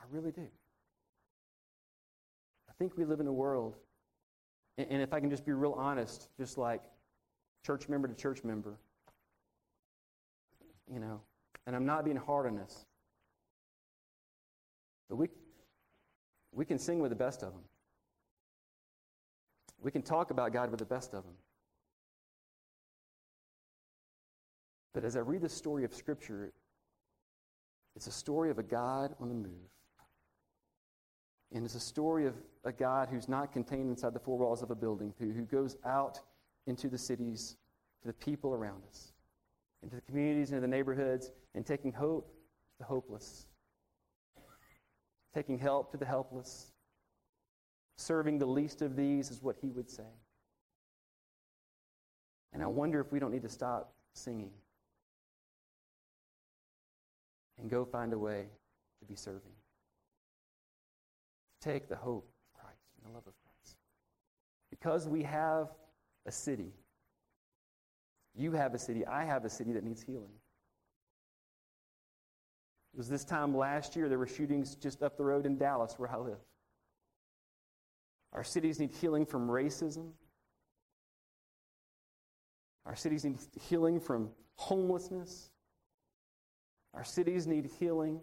I 0.00 0.04
really 0.10 0.32
do. 0.32 0.48
I 2.68 2.72
think 2.76 2.96
we 2.96 3.04
live 3.04 3.20
in 3.20 3.28
a 3.28 3.32
world, 3.32 3.76
and 4.78 5.00
if 5.00 5.12
I 5.12 5.20
can 5.20 5.30
just 5.30 5.46
be 5.46 5.52
real 5.52 5.76
honest, 5.78 6.28
just 6.36 6.58
like 6.58 6.82
church 7.64 7.88
member 7.88 8.08
to 8.08 8.14
church 8.14 8.42
member, 8.42 8.78
you 10.92 10.98
know, 10.98 11.20
and 11.70 11.76
I'm 11.76 11.86
not 11.86 12.04
being 12.04 12.16
hard 12.16 12.48
on 12.48 12.56
this, 12.56 12.84
but 15.08 15.14
we, 15.14 15.28
we 16.50 16.64
can 16.64 16.80
sing 16.80 16.98
with 16.98 17.10
the 17.10 17.16
best 17.16 17.44
of 17.44 17.52
them. 17.52 17.62
We 19.80 19.92
can 19.92 20.02
talk 20.02 20.32
about 20.32 20.52
God 20.52 20.72
with 20.72 20.80
the 20.80 20.84
best 20.84 21.14
of 21.14 21.22
them. 21.22 21.34
But 24.92 25.04
as 25.04 25.16
I 25.16 25.20
read 25.20 25.42
the 25.42 25.48
story 25.48 25.84
of 25.84 25.94
Scripture, 25.94 26.52
it's 27.94 28.08
a 28.08 28.12
story 28.12 28.50
of 28.50 28.58
a 28.58 28.64
God 28.64 29.14
on 29.20 29.28
the 29.28 29.34
move. 29.36 29.70
And 31.52 31.64
it's 31.64 31.76
a 31.76 31.80
story 31.80 32.26
of 32.26 32.34
a 32.64 32.72
God 32.72 33.10
who's 33.12 33.28
not 33.28 33.52
contained 33.52 33.90
inside 33.90 34.12
the 34.12 34.18
four 34.18 34.38
walls 34.38 34.60
of 34.60 34.72
a 34.72 34.74
building, 34.74 35.14
who, 35.20 35.30
who 35.30 35.42
goes 35.42 35.76
out 35.86 36.18
into 36.66 36.88
the 36.88 36.98
cities, 36.98 37.54
to 38.02 38.08
the 38.08 38.14
people 38.14 38.54
around 38.54 38.82
us, 38.88 39.12
into 39.82 39.96
the 39.96 40.02
communities, 40.02 40.50
into 40.50 40.60
the 40.60 40.68
neighborhoods, 40.68 41.30
and 41.54 41.64
taking 41.64 41.92
hope 41.92 42.28
to 42.28 42.78
the 42.78 42.84
hopeless, 42.84 43.46
taking 45.34 45.58
help 45.58 45.90
to 45.92 45.96
the 45.96 46.04
helpless, 46.04 46.72
serving 47.96 48.38
the 48.38 48.46
least 48.46 48.82
of 48.82 48.96
these 48.96 49.30
is 49.30 49.42
what 49.42 49.56
he 49.60 49.70
would 49.70 49.90
say. 49.90 50.02
And 52.52 52.62
I 52.62 52.66
wonder 52.66 53.00
if 53.00 53.12
we 53.12 53.18
don't 53.18 53.30
need 53.30 53.42
to 53.42 53.48
stop 53.48 53.92
singing 54.14 54.50
and 57.58 57.70
go 57.70 57.84
find 57.84 58.12
a 58.12 58.18
way 58.18 58.46
to 59.00 59.06
be 59.06 59.14
serving. 59.14 59.52
Take 61.60 61.88
the 61.88 61.96
hope 61.96 62.28
of 62.54 62.60
Christ 62.60 62.80
and 62.96 63.10
the 63.10 63.14
love 63.14 63.26
of 63.26 63.34
Christ. 63.44 63.76
Because 64.70 65.06
we 65.06 65.22
have 65.22 65.68
a 66.26 66.32
city, 66.32 66.72
you 68.36 68.52
have 68.52 68.74
a 68.74 68.78
city, 68.78 69.06
I 69.06 69.24
have 69.24 69.44
a 69.44 69.50
city 69.50 69.72
that 69.72 69.84
needs 69.84 70.02
healing. 70.02 70.32
It 72.92 72.96
was 72.96 73.08
this 73.08 73.24
time 73.24 73.56
last 73.56 73.94
year, 73.94 74.08
there 74.08 74.18
were 74.18 74.26
shootings 74.26 74.74
just 74.74 75.02
up 75.02 75.16
the 75.16 75.24
road 75.24 75.46
in 75.46 75.56
Dallas, 75.56 75.94
where 75.96 76.10
I 76.10 76.16
live. 76.16 76.38
Our 78.32 78.44
cities 78.44 78.78
need 78.78 78.92
healing 79.00 79.26
from 79.26 79.48
racism. 79.48 80.10
Our 82.86 82.96
cities 82.96 83.24
need 83.24 83.38
healing 83.68 84.00
from 84.00 84.30
homelessness. 84.56 85.50
Our 86.94 87.04
cities 87.04 87.46
need 87.46 87.70
healing 87.78 88.20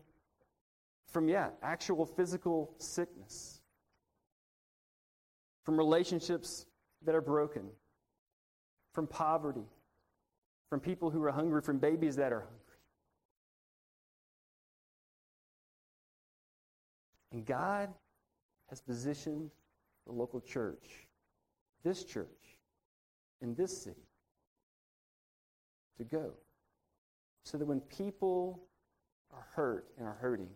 from, 1.07 1.29
yeah, 1.29 1.49
actual 1.63 2.05
physical 2.05 2.73
sickness, 2.79 3.61
from 5.63 5.77
relationships 5.77 6.65
that 7.05 7.15
are 7.15 7.21
broken, 7.21 7.69
from 8.93 9.07
poverty, 9.07 9.65
from 10.69 10.80
people 10.80 11.10
who 11.10 11.23
are 11.23 11.32
hungry, 11.32 11.62
from 11.62 11.77
babies 11.77 12.15
that 12.17 12.34
are 12.34 12.41
hungry. 12.41 12.58
And 17.32 17.45
God 17.45 17.89
has 18.69 18.82
positioned 18.82 19.51
the 20.06 20.12
local 20.12 20.41
church, 20.41 21.08
this 21.84 22.03
church, 22.03 22.27
in 23.41 23.53
this 23.56 23.84
city, 23.84 24.08
to 25.97 26.03
go. 26.03 26.32
So 27.43 27.58
that 27.58 27.65
when 27.65 27.80
people 27.82 28.63
are 29.32 29.45
hurt 29.53 29.86
and 29.97 30.08
are 30.08 30.17
hurting, 30.19 30.49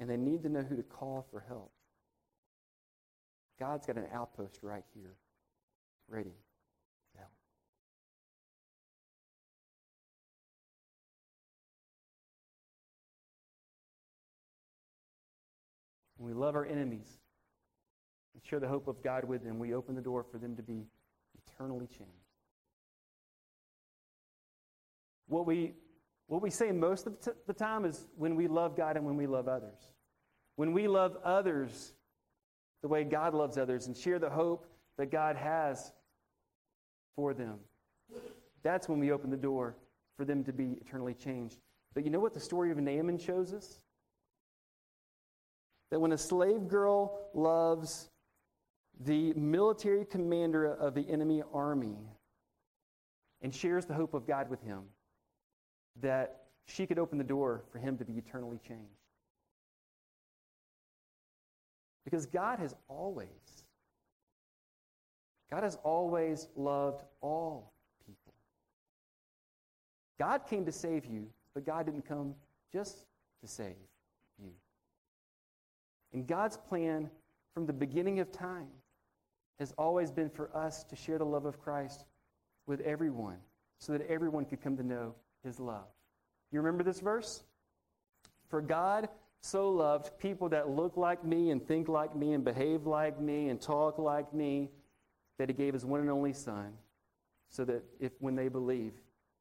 and 0.00 0.08
they 0.08 0.16
need 0.16 0.42
to 0.42 0.48
know 0.48 0.62
who 0.62 0.76
to 0.76 0.82
call 0.82 1.26
for 1.30 1.44
help, 1.46 1.70
God's 3.58 3.86
got 3.86 3.96
an 3.96 4.06
outpost 4.12 4.60
right 4.62 4.84
here, 4.94 5.16
ready 6.08 6.32
When 16.24 16.34
we 16.34 16.40
love 16.40 16.54
our 16.54 16.64
enemies, 16.64 17.18
and 18.32 18.42
share 18.42 18.58
the 18.58 18.66
hope 18.66 18.88
of 18.88 19.02
God 19.02 19.24
with 19.24 19.44
them, 19.44 19.58
we 19.58 19.74
open 19.74 19.94
the 19.94 20.00
door 20.00 20.24
for 20.24 20.38
them 20.38 20.56
to 20.56 20.62
be 20.62 20.86
eternally 21.34 21.86
changed. 21.86 22.12
What 25.28 25.44
we, 25.44 25.74
what 26.26 26.40
we 26.40 26.48
say 26.48 26.72
most 26.72 27.06
of 27.06 27.16
the 27.46 27.52
time 27.52 27.84
is 27.84 28.06
when 28.16 28.36
we 28.36 28.48
love 28.48 28.74
God 28.74 28.96
and 28.96 29.04
when 29.04 29.18
we 29.18 29.26
love 29.26 29.48
others. 29.48 29.78
When 30.56 30.72
we 30.72 30.88
love 30.88 31.18
others 31.22 31.92
the 32.80 32.88
way 32.88 33.04
God 33.04 33.34
loves 33.34 33.58
others 33.58 33.86
and 33.86 33.94
share 33.94 34.18
the 34.18 34.30
hope 34.30 34.66
that 34.96 35.10
God 35.10 35.36
has 35.36 35.92
for 37.16 37.34
them, 37.34 37.58
that's 38.62 38.88
when 38.88 38.98
we 38.98 39.12
open 39.12 39.28
the 39.28 39.36
door 39.36 39.76
for 40.16 40.24
them 40.24 40.42
to 40.44 40.54
be 40.54 40.78
eternally 40.80 41.12
changed. 41.12 41.58
But 41.92 42.02
you 42.02 42.08
know 42.08 42.20
what 42.20 42.32
the 42.32 42.40
story 42.40 42.70
of 42.70 42.78
Naaman 42.78 43.18
shows 43.18 43.52
us? 43.52 43.83
That 45.94 46.00
when 46.00 46.10
a 46.10 46.18
slave 46.18 46.66
girl 46.66 47.20
loves 47.34 48.10
the 48.98 49.32
military 49.34 50.04
commander 50.04 50.66
of 50.66 50.92
the 50.92 51.08
enemy 51.08 51.44
army 51.52 51.94
and 53.42 53.54
shares 53.54 53.86
the 53.86 53.94
hope 53.94 54.12
of 54.12 54.26
God 54.26 54.50
with 54.50 54.60
him 54.64 54.82
that 56.02 56.46
she 56.66 56.84
could 56.84 56.98
open 56.98 57.16
the 57.16 57.22
door 57.22 57.62
for 57.70 57.78
him 57.78 57.96
to 57.98 58.04
be 58.04 58.14
eternally 58.14 58.58
changed. 58.66 58.82
Because 62.04 62.26
God 62.26 62.58
has 62.58 62.74
always, 62.88 63.28
God 65.48 65.62
has 65.62 65.78
always 65.84 66.48
loved 66.56 67.04
all 67.20 67.72
people. 68.04 68.34
God 70.18 70.40
came 70.50 70.66
to 70.66 70.72
save 70.72 71.06
you, 71.06 71.28
but 71.54 71.64
God 71.64 71.86
didn't 71.86 72.08
come 72.08 72.34
just 72.72 73.06
to 73.42 73.46
save. 73.46 73.76
And 76.14 76.26
God's 76.26 76.56
plan 76.56 77.10
from 77.52 77.66
the 77.66 77.72
beginning 77.72 78.20
of 78.20 78.32
time 78.32 78.68
has 79.58 79.72
always 79.76 80.10
been 80.10 80.30
for 80.30 80.54
us 80.56 80.84
to 80.84 80.96
share 80.96 81.18
the 81.18 81.26
love 81.26 81.44
of 81.44 81.60
Christ 81.60 82.04
with 82.66 82.80
everyone 82.80 83.36
so 83.78 83.92
that 83.92 84.06
everyone 84.08 84.44
could 84.44 84.62
come 84.62 84.76
to 84.76 84.82
know 84.82 85.14
his 85.44 85.60
love. 85.60 85.86
You 86.50 86.60
remember 86.60 86.84
this 86.84 87.00
verse? 87.00 87.42
For 88.48 88.62
God 88.62 89.08
so 89.40 89.70
loved 89.70 90.16
people 90.18 90.48
that 90.50 90.70
look 90.70 90.96
like 90.96 91.24
me 91.24 91.50
and 91.50 91.66
think 91.66 91.88
like 91.88 92.16
me 92.16 92.32
and 92.32 92.44
behave 92.44 92.86
like 92.86 93.20
me 93.20 93.48
and 93.48 93.60
talk 93.60 93.98
like 93.98 94.32
me 94.32 94.70
that 95.38 95.48
he 95.48 95.54
gave 95.54 95.74
his 95.74 95.84
one 95.84 96.00
and 96.00 96.10
only 96.10 96.32
son 96.32 96.72
so 97.50 97.64
that 97.64 97.84
if 98.00 98.12
when 98.20 98.36
they 98.36 98.48
believe 98.48 98.92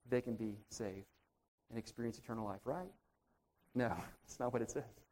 they 0.09 0.21
can 0.21 0.35
be 0.35 0.57
saved 0.69 1.05
and 1.69 1.79
experience 1.79 2.17
eternal 2.17 2.45
life, 2.45 2.61
right? 2.65 2.91
No, 3.75 3.87
that's 4.23 4.39
not 4.39 4.51
what 4.51 4.61
it 4.61 4.71
says. 4.71 5.02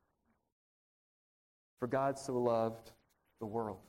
For 1.81 1.87
God 1.87 2.17
so 2.17 2.39
loved 2.39 2.91
the 3.41 3.45
world 3.45 3.79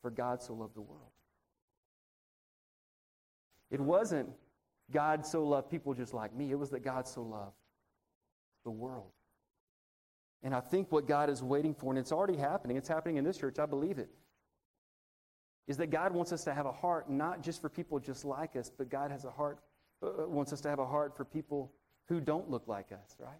for 0.00 0.10
God 0.10 0.42
so 0.42 0.54
loved 0.54 0.74
the 0.74 0.80
world. 0.80 1.10
It 3.70 3.80
wasn't 3.80 4.28
God 4.90 5.24
so 5.24 5.44
loved 5.44 5.70
people 5.70 5.94
just 5.94 6.14
like 6.14 6.34
me, 6.34 6.50
it 6.50 6.58
was 6.58 6.70
that 6.70 6.80
God 6.80 7.06
so 7.06 7.22
loved 7.22 7.54
the 8.64 8.70
world. 8.70 9.12
And 10.42 10.54
I 10.54 10.60
think 10.60 10.90
what 10.90 11.06
God 11.06 11.28
is 11.28 11.42
waiting 11.42 11.74
for, 11.74 11.92
and 11.92 11.98
it's 11.98 12.12
already 12.12 12.36
happening, 12.36 12.76
it's 12.76 12.88
happening 12.88 13.16
in 13.16 13.24
this 13.24 13.36
church, 13.36 13.58
I 13.58 13.66
believe 13.66 13.98
it, 13.98 14.08
is 15.68 15.76
that 15.76 15.90
God 15.90 16.12
wants 16.12 16.32
us 16.32 16.44
to 16.44 16.54
have 16.54 16.66
a 16.66 16.72
heart 16.72 17.10
not 17.10 17.42
just 17.42 17.60
for 17.60 17.68
people 17.68 18.00
just 18.00 18.24
like 18.24 18.56
us, 18.56 18.70
but 18.76 18.88
God 18.88 19.10
has 19.10 19.24
a 19.24 19.30
heart, 19.30 19.58
uh, 20.02 20.22
uh 20.22 20.28
wants 20.28 20.52
us 20.52 20.60
to 20.62 20.68
have 20.68 20.78
a 20.78 20.86
heart 20.86 21.16
for 21.16 21.24
people 21.24 21.72
who 22.08 22.20
don't 22.20 22.50
look 22.50 22.66
like 22.66 22.90
us, 22.90 23.16
right? 23.20 23.38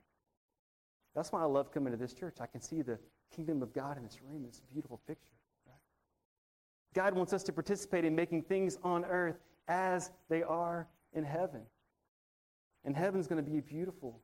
That's 1.14 1.32
why 1.32 1.42
I 1.42 1.46
love 1.46 1.72
coming 1.72 1.92
to 1.92 1.96
this 1.96 2.12
church. 2.12 2.36
I 2.40 2.46
can 2.46 2.60
see 2.60 2.82
the 2.82 2.98
kingdom 3.34 3.62
of 3.62 3.72
God 3.72 3.96
in 3.96 4.04
this 4.04 4.20
room. 4.22 4.44
It's 4.46 4.60
a 4.60 4.72
beautiful 4.72 5.00
picture. 5.06 5.26
God 6.94 7.14
wants 7.14 7.32
us 7.32 7.42
to 7.44 7.52
participate 7.52 8.04
in 8.04 8.14
making 8.16 8.42
things 8.42 8.78
on 8.82 9.04
earth 9.04 9.36
as 9.68 10.10
they 10.28 10.42
are 10.42 10.88
in 11.12 11.24
heaven. 11.24 11.62
And 12.84 12.96
heaven's 12.96 13.26
going 13.26 13.44
to 13.44 13.48
be 13.48 13.60
beautiful. 13.60 14.20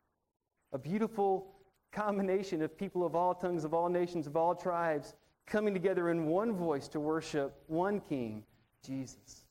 A 0.72 0.78
beautiful 0.78 1.54
combination 1.92 2.62
of 2.62 2.76
people 2.76 3.06
of 3.06 3.14
all 3.14 3.34
tongues, 3.34 3.64
of 3.64 3.72
all 3.72 3.88
nations, 3.88 4.26
of 4.26 4.36
all 4.36 4.54
tribes, 4.54 5.14
coming 5.46 5.72
together 5.72 6.10
in 6.10 6.26
one 6.26 6.52
voice 6.52 6.88
to 6.88 7.00
worship 7.00 7.62
one 7.68 8.00
King, 8.00 8.42
Jesus. 8.84 9.44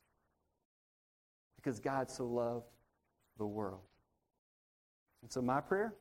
Because 1.56 1.80
God 1.80 2.10
so 2.10 2.26
loved 2.26 2.66
the 3.38 3.46
world. 3.46 3.80
And 5.22 5.32
so, 5.32 5.40
my 5.40 5.60
prayer, 5.60 5.94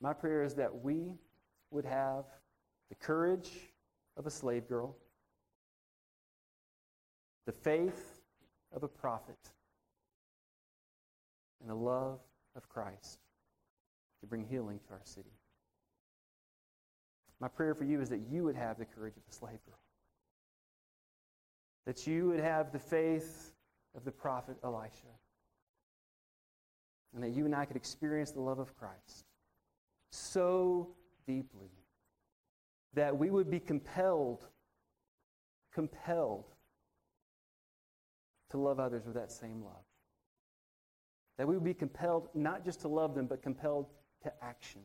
my 0.00 0.12
prayer 0.12 0.42
is 0.42 0.54
that 0.54 0.82
we 0.82 1.18
would 1.70 1.84
have 1.84 2.24
the 2.88 2.94
courage 2.94 3.50
of 4.16 4.26
a 4.26 4.30
slave 4.30 4.68
girl, 4.68 4.96
the 7.46 7.52
faith 7.52 8.20
of 8.74 8.82
a 8.82 8.88
prophet, 8.88 9.38
and 11.60 11.68
the 11.68 11.74
love 11.74 12.20
of 12.56 12.68
Christ 12.68 13.18
to 14.20 14.26
bring 14.26 14.44
healing 14.44 14.78
to 14.86 14.92
our 14.92 15.00
city. 15.04 15.32
My 17.40 17.48
prayer 17.48 17.74
for 17.74 17.84
you 17.84 18.00
is 18.00 18.08
that 18.08 18.20
you 18.30 18.44
would 18.44 18.56
have 18.56 18.78
the 18.78 18.84
courage 18.84 19.16
of 19.16 19.22
a 19.28 19.34
slave 19.34 19.58
girl, 19.66 19.78
that 21.86 22.06
you 22.06 22.28
would 22.28 22.40
have 22.40 22.72
the 22.72 22.78
faith 22.78 23.52
of 23.96 24.04
the 24.04 24.10
prophet 24.10 24.56
Elisha, 24.62 25.06
and 27.14 27.22
that 27.22 27.30
you 27.30 27.44
and 27.44 27.54
I 27.54 27.64
could 27.64 27.76
experience 27.76 28.30
the 28.30 28.40
love 28.40 28.58
of 28.58 28.76
Christ 28.76 29.27
so 30.10 30.88
deeply 31.26 31.70
that 32.94 33.16
we 33.16 33.30
would 33.30 33.50
be 33.50 33.60
compelled, 33.60 34.44
compelled 35.72 36.46
to 38.50 38.58
love 38.58 38.80
others 38.80 39.04
with 39.04 39.14
that 39.14 39.30
same 39.30 39.62
love. 39.62 39.84
That 41.36 41.46
we 41.46 41.54
would 41.54 41.64
be 41.64 41.74
compelled 41.74 42.28
not 42.34 42.64
just 42.64 42.80
to 42.80 42.88
love 42.88 43.14
them, 43.14 43.26
but 43.26 43.42
compelled 43.42 43.86
to 44.24 44.32
action. 44.42 44.80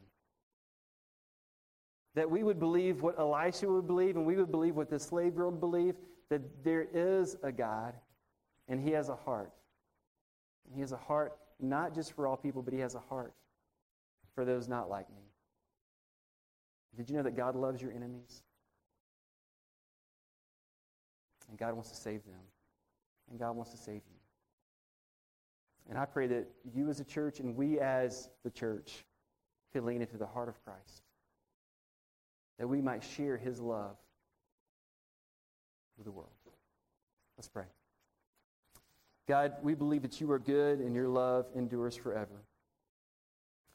That 2.15 2.29
we 2.29 2.43
would 2.43 2.59
believe 2.59 3.01
what 3.01 3.17
Elisha 3.17 3.67
would 3.67 3.87
believe, 3.87 4.17
and 4.17 4.25
we 4.25 4.35
would 4.35 4.51
believe 4.51 4.75
what 4.75 4.89
the 4.89 4.99
slave 4.99 5.35
girl 5.35 5.49
would 5.49 5.59
believe 5.59 5.95
that 6.29 6.41
there 6.63 6.87
is 6.93 7.37
a 7.41 7.51
God, 7.51 7.95
and 8.67 8.79
He 8.79 8.91
has 8.91 9.09
a 9.09 9.15
heart. 9.15 9.51
And 10.65 10.75
He 10.75 10.81
has 10.81 10.91
a 10.91 10.97
heart 10.97 11.35
not 11.59 11.95
just 11.95 12.13
for 12.13 12.27
all 12.27 12.37
people, 12.37 12.61
but 12.61 12.73
He 12.73 12.79
has 12.81 12.93
a 12.93 12.99
heart 12.99 13.33
for 14.35 14.45
those 14.45 14.67
not 14.67 14.89
like 14.89 15.09
me. 15.09 15.23
Did 16.95 17.09
you 17.09 17.17
know 17.17 17.23
that 17.23 17.35
God 17.35 17.55
loves 17.55 17.81
your 17.81 17.91
enemies? 17.91 18.43
And 21.49 21.57
God 21.57 21.73
wants 21.73 21.89
to 21.89 21.95
save 21.95 22.23
them. 22.25 22.41
And 23.29 23.39
God 23.39 23.55
wants 23.55 23.71
to 23.71 23.77
save 23.77 23.95
you. 23.95 24.19
And 25.89 25.97
I 25.97 26.05
pray 26.05 26.27
that 26.27 26.47
you 26.73 26.89
as 26.89 26.99
a 26.99 27.03
church 27.03 27.39
and 27.39 27.55
we 27.55 27.79
as 27.79 28.29
the 28.43 28.49
church 28.49 29.05
could 29.73 29.83
lean 29.83 30.01
into 30.01 30.17
the 30.17 30.25
heart 30.25 30.49
of 30.49 30.63
Christ. 30.63 31.03
That 32.59 32.67
we 32.67 32.81
might 32.81 33.03
share 33.03 33.37
his 33.37 33.59
love 33.59 33.97
with 35.97 36.05
the 36.05 36.11
world. 36.11 36.29
Let's 37.37 37.49
pray. 37.49 37.65
God, 39.27 39.53
we 39.61 39.73
believe 39.73 40.01
that 40.03 40.21
you 40.21 40.31
are 40.31 40.39
good 40.39 40.79
and 40.79 40.93
your 40.93 41.07
love 41.07 41.45
endures 41.55 41.95
forever. 41.95 42.43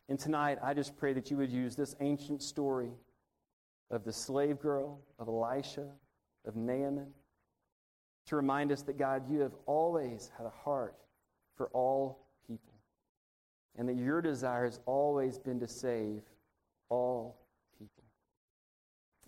And 0.09 0.19
tonight, 0.19 0.59
I 0.63 0.73
just 0.73 0.97
pray 0.97 1.13
that 1.13 1.31
you 1.31 1.37
would 1.37 1.53
use 1.53 1.77
this 1.77 1.95
ancient 2.01 2.43
story 2.43 2.93
of 3.91 4.05
the 4.05 4.13
slave 4.13 4.59
girl, 4.59 5.01
of 5.19 5.29
Elisha, 5.29 5.87
of 6.47 6.57
Naaman, 6.57 7.09
to 8.27 8.37
remind 8.37 8.73
us 8.73 8.83
that, 8.83 8.99
God, 8.99 9.31
you 9.31 9.41
have 9.41 9.55
always 9.67 10.31
had 10.37 10.47
a 10.47 10.51
heart 10.51 10.97
for 11.57 11.69
all 11.69 12.27
people, 12.47 12.75
and 13.77 13.89
that 13.89 13.97
your 13.97 14.23
desire 14.23 14.65
has 14.65 14.81
always 14.87 15.39
been 15.39 15.61
to 15.61 15.69
save 15.69 16.23
all 16.89 17.41
people. 17.79 18.05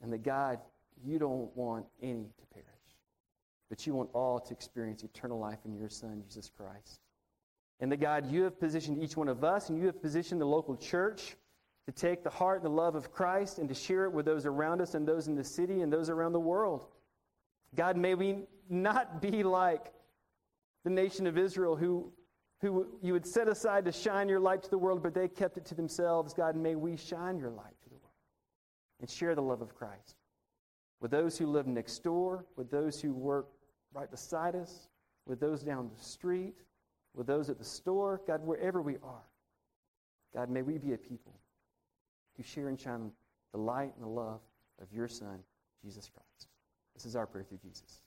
And 0.03 0.13
that, 0.13 0.23
God, 0.23 0.61
you 1.05 1.19
don't 1.19 1.55
want 1.57 1.87
any 2.03 2.31
to 2.39 2.47
perish, 2.53 2.67
but 3.69 3.87
you 3.87 3.95
want 3.95 4.11
all 4.13 4.39
to 4.39 4.53
experience 4.53 5.03
eternal 5.03 5.39
life 5.39 5.59
in 5.65 5.75
your 5.75 5.89
Son, 5.89 6.23
Jesus 6.27 6.51
Christ. 6.55 7.01
And 7.81 7.91
that, 7.91 7.99
God, 7.99 8.31
you 8.31 8.43
have 8.43 8.61
positioned 8.61 9.03
each 9.03 9.17
one 9.17 9.29
of 9.29 9.43
us, 9.43 9.71
and 9.71 9.79
you 9.79 9.87
have 9.87 10.01
positioned 10.03 10.41
the 10.41 10.47
local 10.47 10.77
church 10.77 11.37
to 11.87 11.93
take 11.93 12.23
the 12.23 12.31
heart 12.31 12.59
and 12.59 12.65
the 12.65 12.77
love 12.77 12.95
of 12.95 13.11
Christ 13.11 13.59
and 13.59 13.69
to 13.69 13.75
share 13.75 14.05
it 14.05 14.13
with 14.13 14.27
those 14.27 14.45
around 14.45 14.81
us 14.81 14.95
and 14.95 15.09
those 15.09 15.29
in 15.29 15.35
the 15.35 15.45
city 15.45 15.81
and 15.81 15.93
those 15.93 16.11
around 16.11 16.33
the 16.33 16.41
world. 16.41 16.85
God, 17.75 17.97
may 17.97 18.15
we 18.15 18.45
not 18.69 19.23
be 19.23 19.43
like 19.43 19.93
the 20.85 20.91
nation 20.91 21.27
of 21.27 21.39
Israel 21.39 21.77
who, 21.77 22.13
who 22.61 22.87
you 23.03 23.13
would 23.15 23.27
set 23.27 23.49
aside 23.49 23.87
to 23.87 23.93
shine 23.93 24.29
your 24.29 24.41
light 24.41 24.63
to 24.63 24.71
the 24.71 24.79
world, 24.79 25.03
but 25.03 25.15
they 25.15 25.29
kept 25.29 25.57
it 25.57 25.65
to 25.67 25.75
themselves. 25.75 26.35
God, 26.35 26.57
may 26.57 26.75
we 26.75 26.97
shine 26.97 27.39
your 27.39 27.51
light 27.51 27.81
to 27.83 27.89
the 27.89 27.97
world 27.97 28.13
and 29.01 29.09
share 29.09 29.35
the 29.35 29.43
love 29.43 29.63
of 29.63 29.75
Christ 29.75 30.17
with 31.01 31.11
those 31.11 31.39
who 31.39 31.47
live 31.47 31.67
next 31.67 32.05
door, 32.05 32.45
with 32.57 32.71
those 32.71 33.01
who 33.01 33.13
work 33.13 33.49
right 33.93 34.11
beside 34.11 34.55
us, 34.55 34.89
with 35.27 35.41
those 35.41 35.63
down 35.63 35.91
the 35.97 36.05
street, 36.05 36.55
with 37.15 37.27
those 37.27 37.51
at 37.51 37.59
the 37.59 37.65
store. 37.65 38.21
God, 38.27 38.41
wherever 38.45 38.81
we 38.83 38.97
are, 39.03 39.25
God, 40.35 40.51
may 40.51 40.63
we 40.63 40.79
be 40.79 40.93
a 40.93 40.99
people 40.99 41.35
who 42.37 42.43
share 42.43 42.69
and 42.69 42.79
shine 42.79 43.11
the 43.53 43.59
light 43.59 43.93
and 43.97 44.05
the 44.05 44.11
love 44.11 44.41
of 44.81 44.93
your 44.93 45.09
Son, 45.09 45.41
Jesus 45.85 46.09
Christ. 46.09 46.49
This 46.95 47.05
is 47.05 47.17
our 47.17 47.27
prayer 47.27 47.45
through 47.45 47.59
Jesus. 47.59 48.01